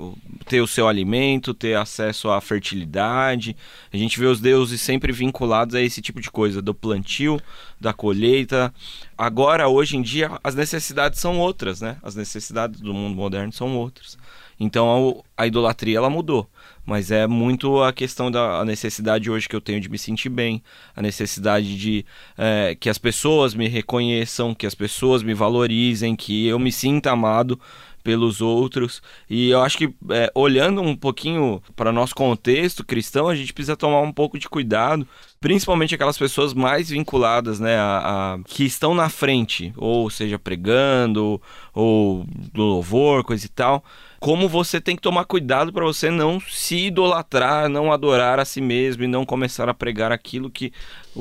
ter 0.45 0.61
o 0.61 0.67
seu 0.67 0.87
alimento, 0.87 1.53
ter 1.53 1.75
acesso 1.75 2.29
à 2.29 2.39
fertilidade. 2.39 3.57
A 3.91 3.97
gente 3.97 4.17
vê 4.17 4.25
os 4.25 4.39
deuses 4.39 4.79
sempre 4.79 5.11
vinculados 5.11 5.75
a 5.75 5.81
esse 5.81 6.01
tipo 6.01 6.21
de 6.21 6.31
coisa, 6.31 6.61
do 6.61 6.73
plantio, 6.73 7.41
da 7.81 7.91
colheita. 7.91 8.73
Agora, 9.17 9.67
hoje 9.67 9.97
em 9.97 10.01
dia, 10.01 10.31
as 10.41 10.55
necessidades 10.55 11.19
são 11.19 11.39
outras, 11.39 11.81
né? 11.81 11.97
As 12.01 12.15
necessidades 12.15 12.79
do 12.79 12.93
mundo 12.93 13.17
moderno 13.17 13.51
são 13.51 13.75
outras. 13.75 14.17
Então 14.63 15.23
a, 15.37 15.43
a 15.43 15.47
idolatria 15.47 15.97
ela 15.97 16.09
mudou, 16.09 16.49
mas 16.85 17.11
é 17.11 17.27
muito 17.27 17.81
a 17.81 17.91
questão 17.91 18.31
da 18.31 18.61
a 18.61 18.65
necessidade 18.65 19.29
hoje 19.29 19.47
que 19.47 19.55
eu 19.55 19.61
tenho 19.61 19.79
de 19.79 19.89
me 19.89 19.97
sentir 19.97 20.29
bem, 20.29 20.63
a 20.95 21.01
necessidade 21.01 21.77
de 21.77 22.05
é, 22.37 22.75
que 22.79 22.89
as 22.89 22.97
pessoas 22.97 23.53
me 23.53 23.67
reconheçam, 23.67 24.55
que 24.55 24.65
as 24.65 24.75
pessoas 24.75 25.21
me 25.21 25.33
valorizem, 25.33 26.15
que 26.15 26.47
eu 26.47 26.57
me 26.57 26.71
sinta 26.71 27.11
amado 27.11 27.59
pelos 28.03 28.41
outros. 28.41 29.01
E 29.29 29.49
eu 29.49 29.61
acho 29.61 29.77
que 29.77 29.93
é, 30.09 30.29
olhando 30.35 30.81
um 30.81 30.95
pouquinho 30.95 31.61
para 31.75 31.91
nosso 31.91 32.13
contexto 32.13 32.85
cristão, 32.85 33.27
a 33.27 33.35
gente 33.35 33.53
precisa 33.53 33.77
tomar 33.77 34.01
um 34.01 34.11
pouco 34.11 34.37
de 34.37 34.49
cuidado, 34.49 35.07
principalmente 35.43 35.93
aquelas 35.93 36.17
pessoas 36.17 36.53
mais 36.53 36.89
vinculadas, 36.89 37.59
né, 37.59 37.75
a, 37.75 38.35
a- 38.35 38.39
que 38.45 38.63
estão 38.63 38.95
na 38.95 39.09
frente, 39.09 39.73
ou 39.75 40.09
seja, 40.09 40.39
pregando, 40.39 41.41
ou 41.73 42.25
do 42.53 42.63
louvor, 42.63 43.25
coisa 43.25 43.45
e 43.45 43.49
tal. 43.49 43.83
Como 44.21 44.47
você 44.47 44.79
tem 44.79 44.95
que 44.95 45.01
tomar 45.01 45.25
cuidado 45.25 45.73
para 45.73 45.83
você 45.83 46.09
não 46.09 46.39
se 46.39 46.85
idolatrar, 46.85 47.67
não 47.67 47.91
adorar 47.91 48.39
a 48.39 48.45
si 48.45 48.61
mesmo 48.61 49.03
e 49.03 49.07
não 49.07 49.25
começar 49.25 49.67
a 49.67 49.73
pregar 49.73 50.13
aquilo 50.13 50.49
que 50.49 50.71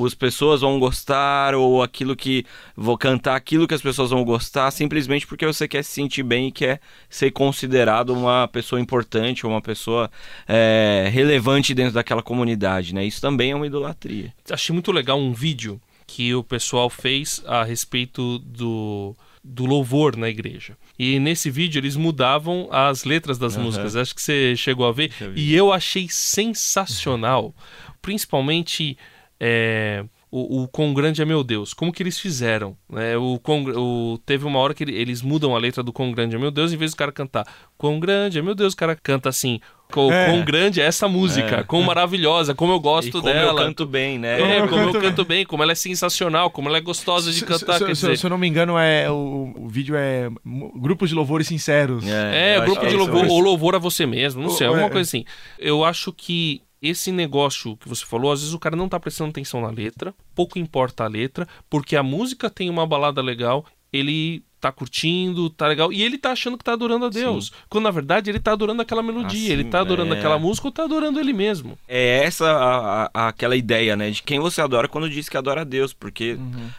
as 0.05 0.15
pessoas 0.15 0.61
vão 0.61 0.79
gostar 0.79 1.55
ou 1.57 1.83
aquilo 1.83 2.15
que 2.15 2.45
vou 2.77 2.97
cantar 2.97 3.35
aquilo 3.35 3.67
que 3.67 3.75
as 3.75 3.83
pessoas 3.83 4.11
vão 4.11 4.25
gostar 4.25 4.71
simplesmente 4.71 5.27
porque 5.27 5.45
você 5.45 5.67
quer 5.67 5.83
se 5.83 5.91
sentir 5.91 6.23
bem 6.23 6.49
e 6.49 6.53
quer 6.53 6.81
ser 7.11 7.31
considerado 7.33 8.11
uma 8.11 8.47
pessoa 8.49 8.81
importante 8.81 9.45
uma 9.47 9.61
pessoa 9.61 10.09
é, 10.49 11.09
relevante 11.13 11.75
dentro 11.75 11.95
daquela 11.95 12.23
comunidade, 12.23 12.95
né? 12.95 13.05
Isso 13.05 13.21
também 13.21 13.51
é 13.51 13.57
uma 13.57 13.67
idolatria. 13.67 14.12
Achei 14.51 14.73
muito 14.73 14.91
legal 14.93 15.19
um 15.19 15.33
vídeo 15.33 15.81
que 16.07 16.35
o 16.35 16.43
pessoal 16.45 16.91
fez 16.91 17.43
a 17.47 17.65
respeito 17.65 18.39
do, 18.41 19.17
do 19.43 19.65
louvor 19.65 20.17
na 20.17 20.29
igreja. 20.29 20.77
E 20.99 21.19
nesse 21.19 21.51
vídeo 21.51 21.79
eles 21.79 21.97
mudavam 21.97 22.69
as 22.71 23.05
letras 23.05 23.39
das 23.39 23.55
Aham. 23.57 23.65
músicas. 23.65 23.97
Acho 23.97 24.15
que 24.15 24.21
você 24.23 24.55
chegou 24.57 24.87
a 24.87 24.93
ver. 24.93 25.11
Vi. 25.33 25.41
E 25.41 25.55
eu 25.55 25.73
achei 25.73 26.07
sensacional. 26.11 27.55
Principalmente 28.01 28.97
é, 29.41 30.05
o, 30.31 30.63
o 30.63 30.69
Quão 30.69 30.93
Grande 30.93 31.23
é 31.23 31.25
Meu 31.25 31.43
Deus. 31.43 31.73
Como 31.73 31.93
que 31.93 32.03
eles 32.03 32.19
fizeram? 32.19 32.77
né? 32.91 33.17
o, 33.17 33.39
quão 33.39 33.65
o- 33.65 34.19
teve 34.27 34.45
uma 34.45 34.59
hora 34.59 34.75
que 34.75 34.85
ele- 34.85 34.95
eles 34.95 35.23
mudam 35.23 35.55
a 35.55 35.59
letra 35.59 35.83
do 35.83 35.93
Quão 35.93 36.13
Grande 36.13 36.37
é 36.37 36.39
Meu 36.39 36.51
Deus, 36.51 36.73
em 36.73 36.77
vez 36.77 36.91
do 36.91 36.97
cara 36.97 37.11
cantar 37.13 37.47
Quão 37.79 37.99
Grande 37.99 38.39
é 38.39 38.43
Meu 38.43 38.55
Deus, 38.55 38.75
o 38.75 38.77
cara 38.77 38.95
canta 38.97 39.29
assim. 39.29 39.61
"Quão- 39.93 40.13
É. 40.13 40.27
Quão 40.27 40.45
grande 40.45 40.81
é 40.81 40.85
essa 40.85 41.07
música, 41.07 41.57
É. 41.61 41.63
quão 41.63 41.83
maravilhosa, 41.83 42.55
como 42.55 42.73
eu 42.73 42.81
gosto 42.81 43.09
e 43.09 43.13
como 43.13 43.25
dela. 43.25 43.61
eu 43.61 43.67
canto 43.67 43.87
bem, 43.87 44.19
né? 44.19 44.41
É, 44.41 44.61
eu 44.61 44.69
como 44.69 44.81
eu 44.83 44.93
canto 44.93 45.01
canto 45.03 45.25
bem, 45.25 45.45
como 45.45 45.63
ela 45.63 45.73
é 45.73 45.75
sensacional, 45.77 46.51
como 46.51 46.69
ela 46.69 46.79
é 46.79 46.81
gostosa 46.81 47.31
de 47.31 47.39
Se- 47.41 47.45
cantar. 47.45 47.79
se, 47.79 47.85
quer 47.85 47.95
se- 47.97 48.03
dizer, 48.03 48.19
se 48.19 48.25
eu 48.27 48.31
não 48.31 48.39
me 48.39 48.49
engano, 48.49 48.77
é 48.79 49.11
o, 49.11 49.53
o 49.57 49.69
vídeo 49.69 49.95
é 49.97 50.29
grupos 50.77 51.09
de 51.11 51.15
louvores 51.15 51.47
sinceros. 51.47 52.05
é, 52.07 52.57
eu 52.57 52.63
acho 52.63 52.65
grupo 52.67 52.81
que 52.81 52.87
de 52.89 52.95
é 52.95 52.99
louvor, 52.99 53.27
ou 53.27 53.41
louvor 53.41 53.75
a 53.75 53.79
você 53.79 54.07
mesmo, 54.07 54.43
não 54.43 54.51
sei, 54.51 54.67
Ou- 54.67 54.73
alguma 54.75 54.89
é. 54.89 54.91
coisa 54.93 55.09
assim. 55.09 55.25
Eu 55.59 55.85
acho 55.85 56.13
que 56.13 56.63
esse 56.81 57.13
negócio 57.13 57.77
que 57.77 57.89
você 57.89 58.05
falou, 58.05 58.33
às 58.33 58.41
vezes 58.41 58.55
o 58.55 58.59
cara 58.59 58.75
não 58.75 58.89
tá 58.89 58.99
prestando 58.99 59.31
atenção 59.31 59.61
na 59.61 59.71
letra, 59.71 60.13
pouco 60.35 60.59
importa 60.59 61.05
a 61.05 61.09
letra, 61.09 61.47
porque 61.71 61.95
a 61.95 62.03
música 62.03 62.51
tem 62.51 62.69
uma 62.69 62.85
balada 62.85 63.23
legal, 63.23 63.65
ele 63.93 64.43
tá 64.61 64.71
curtindo, 64.71 65.51
tá 65.51 65.67
legal, 65.67 65.93
e 65.93 66.01
ele 66.05 66.17
tá 66.17 66.31
achando 66.31 66.57
que 66.57 66.63
tá 66.63 66.73
adorando 66.75 67.07
a 67.07 67.09
Deus. 67.09 67.53
Quando 67.69 67.83
na 67.83 67.91
verdade 67.91 68.31
ele 68.31 68.39
tá 68.39 68.53
adorando 68.53 68.81
aquela 68.81 69.03
melodia, 69.03 69.51
Ah, 69.51 69.53
ele 69.53 69.65
sim, 69.65 69.71
tá 69.71 69.81
adorando 69.81 70.15
é. 70.15 70.19
aquela 70.19 70.39
música 70.39 70.69
ou 70.69 70.73
tá 70.73 70.85
adorando 70.85 71.19
ele 71.19 71.33
mesmo. 71.33 71.77
É 71.89 72.23
essa 72.25 72.47
a- 72.49 73.11
a- 73.13 73.29
aquela 73.29 73.57
ideia, 73.57 73.97
né? 73.97 74.11
De 74.13 74.23
quem 74.23 74.39
você 74.39 74.61
adora 74.61 74.87
quando 74.87 75.11
diz 75.11 75.29
que 75.29 75.37
adora 75.37 75.63
a 75.63 75.65
Deus, 75.65 75.93
porque 75.93 76.39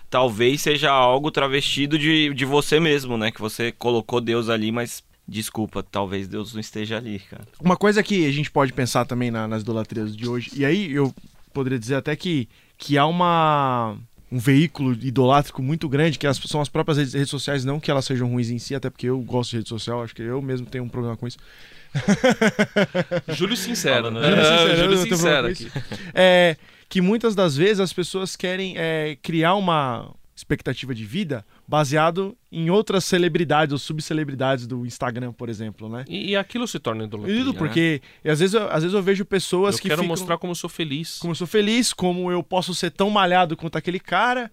talvez 0.10 0.62
seja 0.62 0.92
algo 0.92 1.30
travestido 1.30 2.00
de, 2.00 2.34
de 2.34 2.46
você 2.46 2.80
mesmo, 2.80 3.18
né? 3.18 3.32
Que 3.32 3.42
você 3.42 3.72
colocou 3.74 4.22
Deus 4.22 4.48
ali, 4.48 4.72
mas 4.72 5.04
desculpa, 5.28 5.84
talvez 5.84 6.26
Deus 6.28 6.54
não 6.54 6.62
esteja 6.62 6.96
ali, 6.98 7.20
cara. 7.20 7.46
Uma 7.60 7.76
coisa 7.76 8.02
que 8.02 8.26
a 8.26 8.32
gente 8.32 8.50
pode 8.50 8.72
pensar 8.72 9.04
também 9.06 9.30
na- 9.30 9.46
nas 9.48 9.62
idolatrias 9.62 10.16
de 10.16 10.28
hoje, 10.28 10.52
e 10.56 10.64
aí 10.64 10.90
eu 10.94 11.14
poderia 11.54 11.78
dizer 11.80 11.96
até 11.96 12.16
que, 12.16 12.48
que 12.78 12.98
há 12.98 13.06
uma 13.06 13.98
um 14.34 14.40
veículo 14.40 14.94
idolátrico 14.94 15.62
muito 15.62 15.88
grande, 15.88 16.18
que 16.18 16.26
são 16.48 16.60
as 16.60 16.68
próprias 16.68 16.98
redes, 16.98 17.14
redes 17.14 17.30
sociais, 17.30 17.64
não 17.64 17.80
que 17.80 17.92
elas 17.92 18.04
sejam 18.04 18.28
ruins 18.28 18.50
em 18.50 18.58
si, 18.58 18.74
até 18.74 18.90
porque 18.90 19.08
eu 19.08 19.20
gosto 19.20 19.52
de 19.52 19.58
rede 19.58 19.70
social, 19.70 20.02
acho 20.02 20.16
que 20.16 20.24
eu 20.24 20.42
mesmo 20.42 20.66
tenho 20.66 20.84
um 20.84 20.90
problema 20.90 21.16
com 21.16 21.28
isso. 21.28 21.38
Júlio 23.30 23.56
Sincero, 23.56 24.10
né? 24.10 24.22
Júlio 24.22 24.44
Sincero, 24.44 24.78
Júlio 24.78 24.98
Sincero 24.98 25.48
aqui. 25.48 25.72
É, 26.16 26.58
que 26.90 27.00
muitas 27.00 27.36
das 27.36 27.56
vezes 27.56 27.80
as 27.80 27.94
pessoas 27.94 28.36
querem 28.36 28.74
é, 28.76 29.16
criar 29.22 29.54
uma 29.54 30.12
expectativa 30.44 30.94
de 30.94 31.06
vida 31.06 31.46
baseado 31.68 32.38
em 32.52 32.70
outras 32.70 33.06
celebridades 33.06 33.72
ou 33.72 33.80
subcelebridades 33.80 34.68
do 34.68 34.86
Instagram, 34.86 35.32
por 35.32 35.50
exemplo, 35.50 35.88
né? 35.90 36.04
E, 36.08 36.32
e 36.32 36.36
aquilo 36.36 36.68
se 36.68 36.78
torna 36.80 37.06
idolatria. 37.06 37.40
Isso, 37.42 37.54
porque 37.54 38.02
e 38.24 38.30
às 38.30 38.40
vezes 38.40 38.54
eu, 38.54 38.68
às 38.70 38.84
vezes 38.84 38.94
eu 38.94 39.02
vejo 39.02 39.26
pessoas 39.26 39.76
Eu 39.76 39.82
que 39.82 39.88
quero 39.88 40.02
ficam, 40.02 40.08
mostrar 40.10 40.38
como 40.38 40.52
eu 40.52 40.56
sou 40.56 40.70
feliz. 40.70 41.18
como 41.20 41.32
eu 41.32 41.36
sou 41.36 41.48
feliz, 41.48 41.94
como 41.94 42.30
eu 42.32 42.44
posso 42.44 42.76
ser 42.76 42.92
tão 42.92 43.10
malhado 43.10 43.56
quanto 43.56 43.78
aquele 43.78 44.00
cara, 44.00 44.52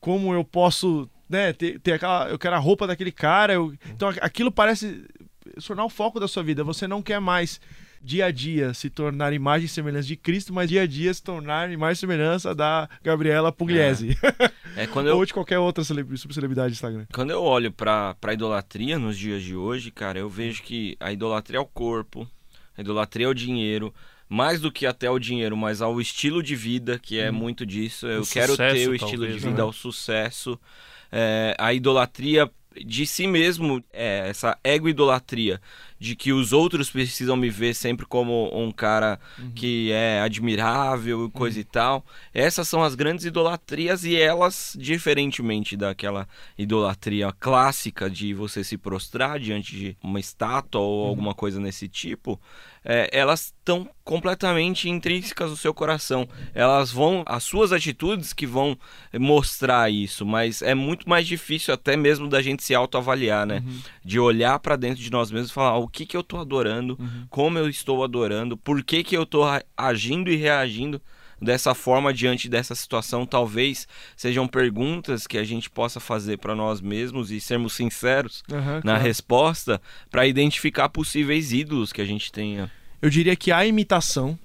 como 0.00 0.32
eu 0.32 0.44
posso, 0.44 1.10
né, 1.28 1.52
ter, 1.52 1.78
ter 1.80 1.92
aquela, 1.94 2.28
eu 2.28 2.38
quero 2.38 2.54
a 2.54 2.58
roupa 2.58 2.86
daquele 2.86 3.12
cara, 3.12 3.52
eu- 3.52 3.74
então 3.90 4.08
aquilo 4.20 4.50
parece 4.52 5.04
tornar 5.66 5.84
o 5.84 5.88
foco 5.90 6.20
da 6.20 6.28
sua 6.28 6.42
vida. 6.42 6.62
Você 6.64 6.86
não 6.86 7.02
quer 7.02 7.20
mais 7.20 7.60
dia 8.02 8.26
a 8.26 8.30
dia 8.30 8.74
se 8.74 8.90
tornar 8.90 9.32
imagem 9.32 9.66
e 9.66 9.68
semelhança 9.68 10.08
de 10.08 10.16
Cristo, 10.16 10.52
mas 10.52 10.68
dia 10.68 10.82
a 10.82 10.86
dia 10.86 11.12
se 11.14 11.22
tornar 11.22 11.70
imagem 11.70 11.92
e 11.92 11.96
semelhança 11.96 12.54
da 12.54 12.88
Gabriela 13.02 13.52
Pugliese 13.52 14.18
É 14.76 14.86
quando 14.86 15.08
eu, 15.08 15.16
ou 15.18 15.24
de 15.24 15.32
qualquer 15.32 15.58
outra 15.58 15.84
celeb- 15.84 16.16
subcelebridade 16.16 16.70
do 16.70 16.74
Instagram. 16.74 17.06
Quando 17.12 17.30
eu 17.30 17.42
olho 17.42 17.70
pra, 17.70 18.14
pra 18.20 18.32
idolatria 18.34 18.98
nos 18.98 19.16
dias 19.16 19.42
de 19.42 19.54
hoje, 19.54 19.90
cara, 19.90 20.18
eu 20.18 20.28
vejo 20.28 20.62
que 20.62 20.96
a 20.98 21.12
idolatria 21.12 21.58
ao 21.60 21.66
corpo, 21.66 22.28
a 22.76 22.80
idolatria 22.80 23.26
ao 23.28 23.34
dinheiro, 23.34 23.94
mais 24.28 24.60
do 24.60 24.72
que 24.72 24.86
até 24.86 25.06
ao 25.06 25.18
dinheiro, 25.18 25.56
mas 25.56 25.80
ao 25.82 26.00
estilo 26.00 26.42
de 26.42 26.56
vida, 26.56 26.98
que 26.98 27.18
é 27.20 27.30
muito 27.30 27.64
disso. 27.66 28.06
Eu 28.06 28.22
O 28.22 28.26
quero 28.26 28.56
ter 28.56 28.70
sucesso, 28.72 28.90
o 28.90 28.94
estilo 28.94 29.10
talvez, 29.22 29.34
de 29.34 29.48
vida, 29.48 29.62
né? 29.62 29.68
o 29.68 29.72
sucesso, 29.72 30.58
é, 31.12 31.54
a 31.58 31.72
idolatria 31.74 32.50
de 32.84 33.06
si 33.06 33.26
mesmo, 33.26 33.82
é, 33.92 34.28
essa 34.28 34.58
ego-idolatria, 34.62 35.60
de 35.98 36.16
que 36.16 36.32
os 36.32 36.52
outros 36.52 36.90
precisam 36.90 37.36
me 37.36 37.48
ver 37.48 37.74
sempre 37.74 38.04
como 38.04 38.50
um 38.52 38.72
cara 38.72 39.20
que 39.54 39.92
é 39.92 40.20
admirável 40.20 41.26
e 41.26 41.30
coisa 41.30 41.60
e 41.60 41.64
tal. 41.64 42.04
Essas 42.34 42.68
são 42.68 42.82
as 42.82 42.96
grandes 42.96 43.24
idolatrias 43.24 44.04
e 44.04 44.16
elas, 44.16 44.76
diferentemente 44.78 45.76
daquela 45.76 46.28
idolatria 46.58 47.32
clássica 47.38 48.10
de 48.10 48.34
você 48.34 48.64
se 48.64 48.76
prostrar 48.76 49.38
diante 49.38 49.76
de 49.76 49.96
uma 50.02 50.18
estátua 50.18 50.80
ou 50.80 51.06
alguma 51.06 51.34
coisa 51.34 51.60
nesse 51.60 51.86
tipo, 51.86 52.40
é, 52.84 53.08
elas 53.12 53.46
estão 53.56 53.88
completamente 54.04 54.88
intrínsecas 54.88 55.50
no 55.50 55.56
seu 55.56 55.72
coração. 55.72 56.28
Elas 56.54 56.90
vão, 56.90 57.22
as 57.26 57.44
suas 57.44 57.72
atitudes 57.72 58.32
que 58.32 58.46
vão 58.46 58.76
mostrar 59.18 59.90
isso, 59.90 60.26
mas 60.26 60.62
é 60.62 60.74
muito 60.74 61.08
mais 61.08 61.26
difícil 61.26 61.72
até 61.72 61.96
mesmo 61.96 62.28
da 62.28 62.42
gente 62.42 62.62
se 62.62 62.74
autoavaliar, 62.74 63.46
né? 63.46 63.62
De 64.04 64.18
olhar 64.18 64.58
pra 64.58 64.76
dentro 64.76 65.02
de 65.02 65.10
nós 65.10 65.30
mesmos 65.30 65.50
e 65.50 65.54
falar 65.54 65.70
"Ah, 65.70 65.78
o 65.78 65.88
que 65.88 66.04
que 66.06 66.16
eu 66.16 66.22
tô 66.22 66.38
adorando, 66.38 66.98
como 67.30 67.58
eu 67.58 67.68
estou 67.68 68.02
adorando, 68.02 68.56
por 68.56 68.82
que 68.82 69.04
que 69.04 69.16
eu 69.16 69.24
tô 69.24 69.44
a- 69.44 69.62
agindo 69.76 70.30
e 70.30 70.36
reagindo 70.36 71.00
dessa 71.42 71.74
forma 71.74 72.12
diante 72.14 72.48
dessa 72.48 72.74
situação. 72.74 73.26
Talvez 73.26 73.86
sejam 74.16 74.46
perguntas 74.46 75.26
que 75.26 75.36
a 75.36 75.44
gente 75.44 75.68
possa 75.68 75.98
fazer 76.00 76.38
pra 76.38 76.54
nós 76.54 76.80
mesmos 76.80 77.30
e 77.30 77.40
sermos 77.40 77.72
sinceros 77.74 78.42
Aham, 78.50 78.76
na 78.76 78.80
claro. 78.92 79.02
resposta 79.02 79.82
pra 80.10 80.26
identificar 80.26 80.88
possíveis 80.88 81.52
ídolos 81.52 81.92
que 81.92 82.00
a 82.00 82.04
gente 82.06 82.30
tenha. 82.30 82.70
Eu 83.00 83.10
diria 83.10 83.34
que 83.34 83.50
a 83.50 83.66
imitação 83.66 84.38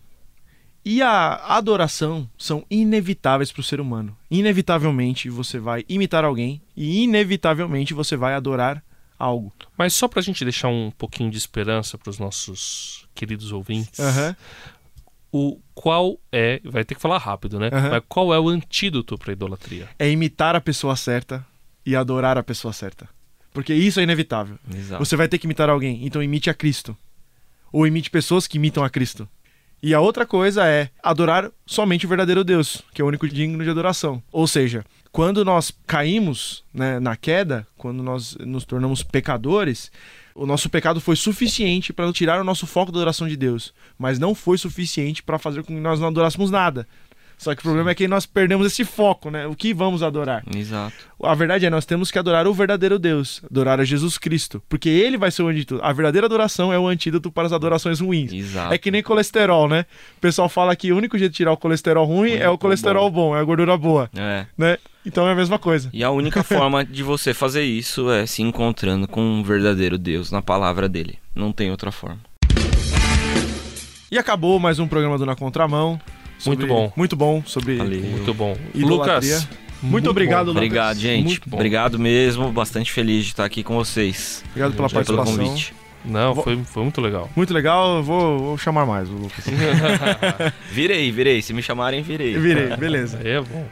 e 0.84 1.02
a 1.02 1.36
adoração 1.58 2.30
são 2.38 2.66
inevitáveis 2.70 3.52
para 3.52 3.60
o 3.60 3.64
ser 3.64 3.80
humano. 3.80 4.18
Inevitavelmente 4.32 5.30
você 5.30 5.60
vai 5.60 5.84
imitar 5.88 6.24
alguém 6.24 6.62
e 6.76 7.04
inevitavelmente 7.04 7.94
você 7.94 8.16
vai 8.16 8.34
adorar 8.34 8.82
algo. 9.20 9.52
Mas 9.78 9.94
só 9.94 10.08
pra 10.08 10.22
gente 10.22 10.44
deixar 10.44 10.70
um 10.70 10.92
pouquinho 10.92 11.30
de 11.30 11.38
esperança 11.38 11.98
pros 11.98 12.18
nossos 12.20 13.06
queridos 13.14 13.52
ouvintes. 13.52 14.00
Aham. 14.00 14.36
O 15.32 15.60
qual 15.74 16.20
é, 16.32 16.62
vai 16.64 16.84
ter 16.84 16.96
que 16.96 17.02
falar 17.02 17.18
rápido, 17.18 17.60
né? 17.60 17.70
Aham. 17.72 17.90
Mas 17.90 18.04
qual 18.08 18.34
é 18.34 18.40
o 18.40 18.50
antídoto 18.50 19.18
para 19.18 19.34
idolatria? 19.34 19.88
É 20.00 20.10
imitar 20.10 20.56
a 20.56 20.62
pessoa 20.62 20.96
certa 20.96 21.46
e 21.86 21.96
adorar 21.96 22.38
a 22.38 22.44
pessoa 22.44 22.74
certa. 22.74 23.08
Porque 23.54 23.74
isso 23.74 24.00
é 24.00 24.04
inevitável. 24.04 24.58
Exato. 24.74 25.04
Você 25.04 25.16
vai 25.16 25.28
ter 25.28 25.38
que 25.38 25.48
imitar 25.48 25.70
alguém, 25.70 26.06
então 26.06 26.22
imite 26.22 26.50
a 26.50 26.54
Cristo. 26.54 26.96
Ou 27.72 27.88
imite 27.88 28.10
pessoas 28.10 28.48
que 28.48 28.58
imitam 28.58 28.84
a 28.84 28.90
Cristo. 28.90 29.28
E 29.82 29.94
a 29.94 30.00
outra 30.00 30.26
coisa 30.26 30.66
é 30.66 30.90
adorar 31.04 31.52
somente 31.66 32.06
o 32.06 32.10
verdadeiro 32.10 32.44
Deus, 32.44 32.84
que 32.94 33.02
é 33.02 33.06
o 33.06 33.08
único 33.08 33.28
digno 33.28 33.64
de 33.64 33.70
adoração. 33.70 34.22
Ou 34.32 34.48
seja, 34.48 34.84
quando 35.12 35.44
nós 35.46 35.72
caímos 35.86 36.64
né, 36.74 37.00
na 37.00 37.16
queda, 37.16 37.68
quando 37.78 38.04
nós 38.04 38.36
nos 38.40 38.66
tornamos 38.66 39.04
pecadores, 39.04 39.92
o 40.36 40.46
nosso 40.46 40.70
pecado 40.70 41.02
foi 41.02 41.16
suficiente 41.16 41.92
para 41.92 42.12
tirar 42.14 42.40
o 42.40 42.44
nosso 42.44 42.68
foco 42.68 42.92
da 42.92 43.00
adoração 43.00 43.28
de 43.28 43.36
Deus, 43.36 43.74
mas 43.98 44.20
não 44.20 44.36
foi 44.36 44.58
suficiente 44.58 45.24
para 45.24 45.40
fazer 45.40 45.64
com 45.64 45.74
que 45.74 45.80
nós 45.82 46.00
não 46.00 46.08
adorássemos 46.08 46.52
nada. 46.52 46.88
Só 47.40 47.54
que 47.54 47.60
o 47.60 47.64
problema 47.64 47.92
é 47.92 47.96
que 47.96 48.08
nós 48.08 48.26
perdemos 48.26 48.66
esse 48.66 48.84
foco, 48.84 49.30
né? 49.30 49.46
O 49.46 49.56
que 49.56 49.72
vamos 49.72 50.02
adorar? 50.02 50.44
Exato. 50.56 50.96
A 51.22 51.36
verdade 51.36 51.68
é, 51.68 51.70
nós 51.70 51.86
temos 51.86 52.10
que 52.10 52.18
adorar 52.18 52.48
o 52.48 52.54
verdadeiro 52.54 52.98
Deus, 52.98 53.42
adorar 53.48 53.80
a 53.80 53.84
Jesus 53.86 54.18
Cristo, 54.18 54.60
porque 54.68 54.90
ele 54.90 55.18
vai 55.20 55.30
ser 55.30 55.44
o 55.44 55.48
antídoto. 55.48 55.84
A 55.84 55.94
verdadeira 55.94 56.26
adoração 56.26 56.74
é 56.74 56.80
o 56.80 56.88
antídoto 56.88 57.32
para 57.32 57.46
as 57.46 57.54
adorações 57.54 58.00
ruins. 58.00 58.34
Exato. 58.34 58.74
É 58.74 58.78
que 58.80 58.90
nem 58.90 59.04
colesterol, 59.04 59.70
né? 59.70 59.86
O 60.18 60.20
pessoal 60.20 60.50
fala 60.50 60.76
que 60.76 60.92
o 60.92 60.98
único 60.98 61.16
jeito 61.16 61.32
de 61.32 61.38
tirar 61.38 61.52
o 61.52 61.58
colesterol 61.58 62.08
ruim 62.08 62.32
é 62.34 62.50
o 62.50 62.58
colesterol 62.58 63.10
bom, 63.12 63.36
é 63.38 63.40
a 63.40 63.44
gordura 63.44 63.78
boa, 63.78 64.10
É. 64.16 64.48
né? 64.58 64.80
Então 65.08 65.26
é 65.26 65.32
a 65.32 65.36
mesma 65.36 65.58
coisa. 65.58 65.90
E 65.94 66.04
a 66.04 66.12
única 66.12 66.44
forma 66.44 66.84
de 66.84 67.02
você 67.02 67.34
fazer 67.34 67.64
isso 67.64 68.12
é 68.12 68.26
se 68.26 68.42
encontrando 68.42 69.08
com 69.08 69.22
um 69.22 69.42
verdadeiro 69.42 69.98
Deus 69.98 70.32
na 70.34 70.42
palavra 70.42 70.90
dele. 70.90 71.18
Não 71.34 71.54
tem 71.54 71.72
outra 71.72 71.92
forma. 71.94 72.20
E 74.12 74.18
acabou 74.18 74.60
mais 74.60 74.80
um 74.80 74.88
programa 74.88 75.18
do 75.18 75.26
Na 75.26 75.34
Contramão. 75.34 75.98
sobre- 76.38 76.58
Muito 76.66 76.68
bom. 76.74 76.94
Muito 76.96 77.16
bom 77.16 77.42
sobre 77.46 77.78
Valeu. 77.78 78.02
Muito 78.02 78.34
bom. 78.34 78.58
Idolatria. 78.76 79.36
Lucas, 79.38 79.50
Muito 79.82 80.10
obrigado, 80.10 80.48
bom. 80.48 80.52
Lucas. 80.52 80.64
Obrigado, 80.66 81.00
gente. 81.00 81.24
Muito. 81.26 81.54
Obrigado 81.54 81.98
mesmo. 82.00 82.52
Bastante 82.52 82.92
feliz 82.92 83.24
de 83.24 83.32
estar 83.32 83.46
aqui 83.46 83.64
com 83.64 83.76
vocês. 83.76 84.44
Obrigado 84.50 84.74
pela 84.74 84.86
Obrigado 84.88 85.06
pelo 85.06 85.18
participação. 85.20 85.48
convite. 85.48 85.74
Não, 86.04 86.34
Vou- 86.34 86.44
foi, 86.44 86.58
foi 86.66 86.84
muito 86.84 87.00
legal. 87.02 87.30
Muito 87.36 87.54
legal, 87.54 87.98
eu 87.98 88.04
vou, 88.04 88.40
vou 88.40 88.58
chamar 88.58 88.86
mais 88.86 89.10
o 89.10 89.14
Lucas. 89.14 89.46
Virei, 90.72 91.12
virei. 91.12 91.42
Se 91.42 91.54
me 91.54 91.62
chamarem, 91.64 92.02
virei. 92.02 92.38
Virei, 92.38 92.76
beleza. 92.76 93.20
Aí 93.24 93.32
é 93.32 93.42
bom. 93.42 93.66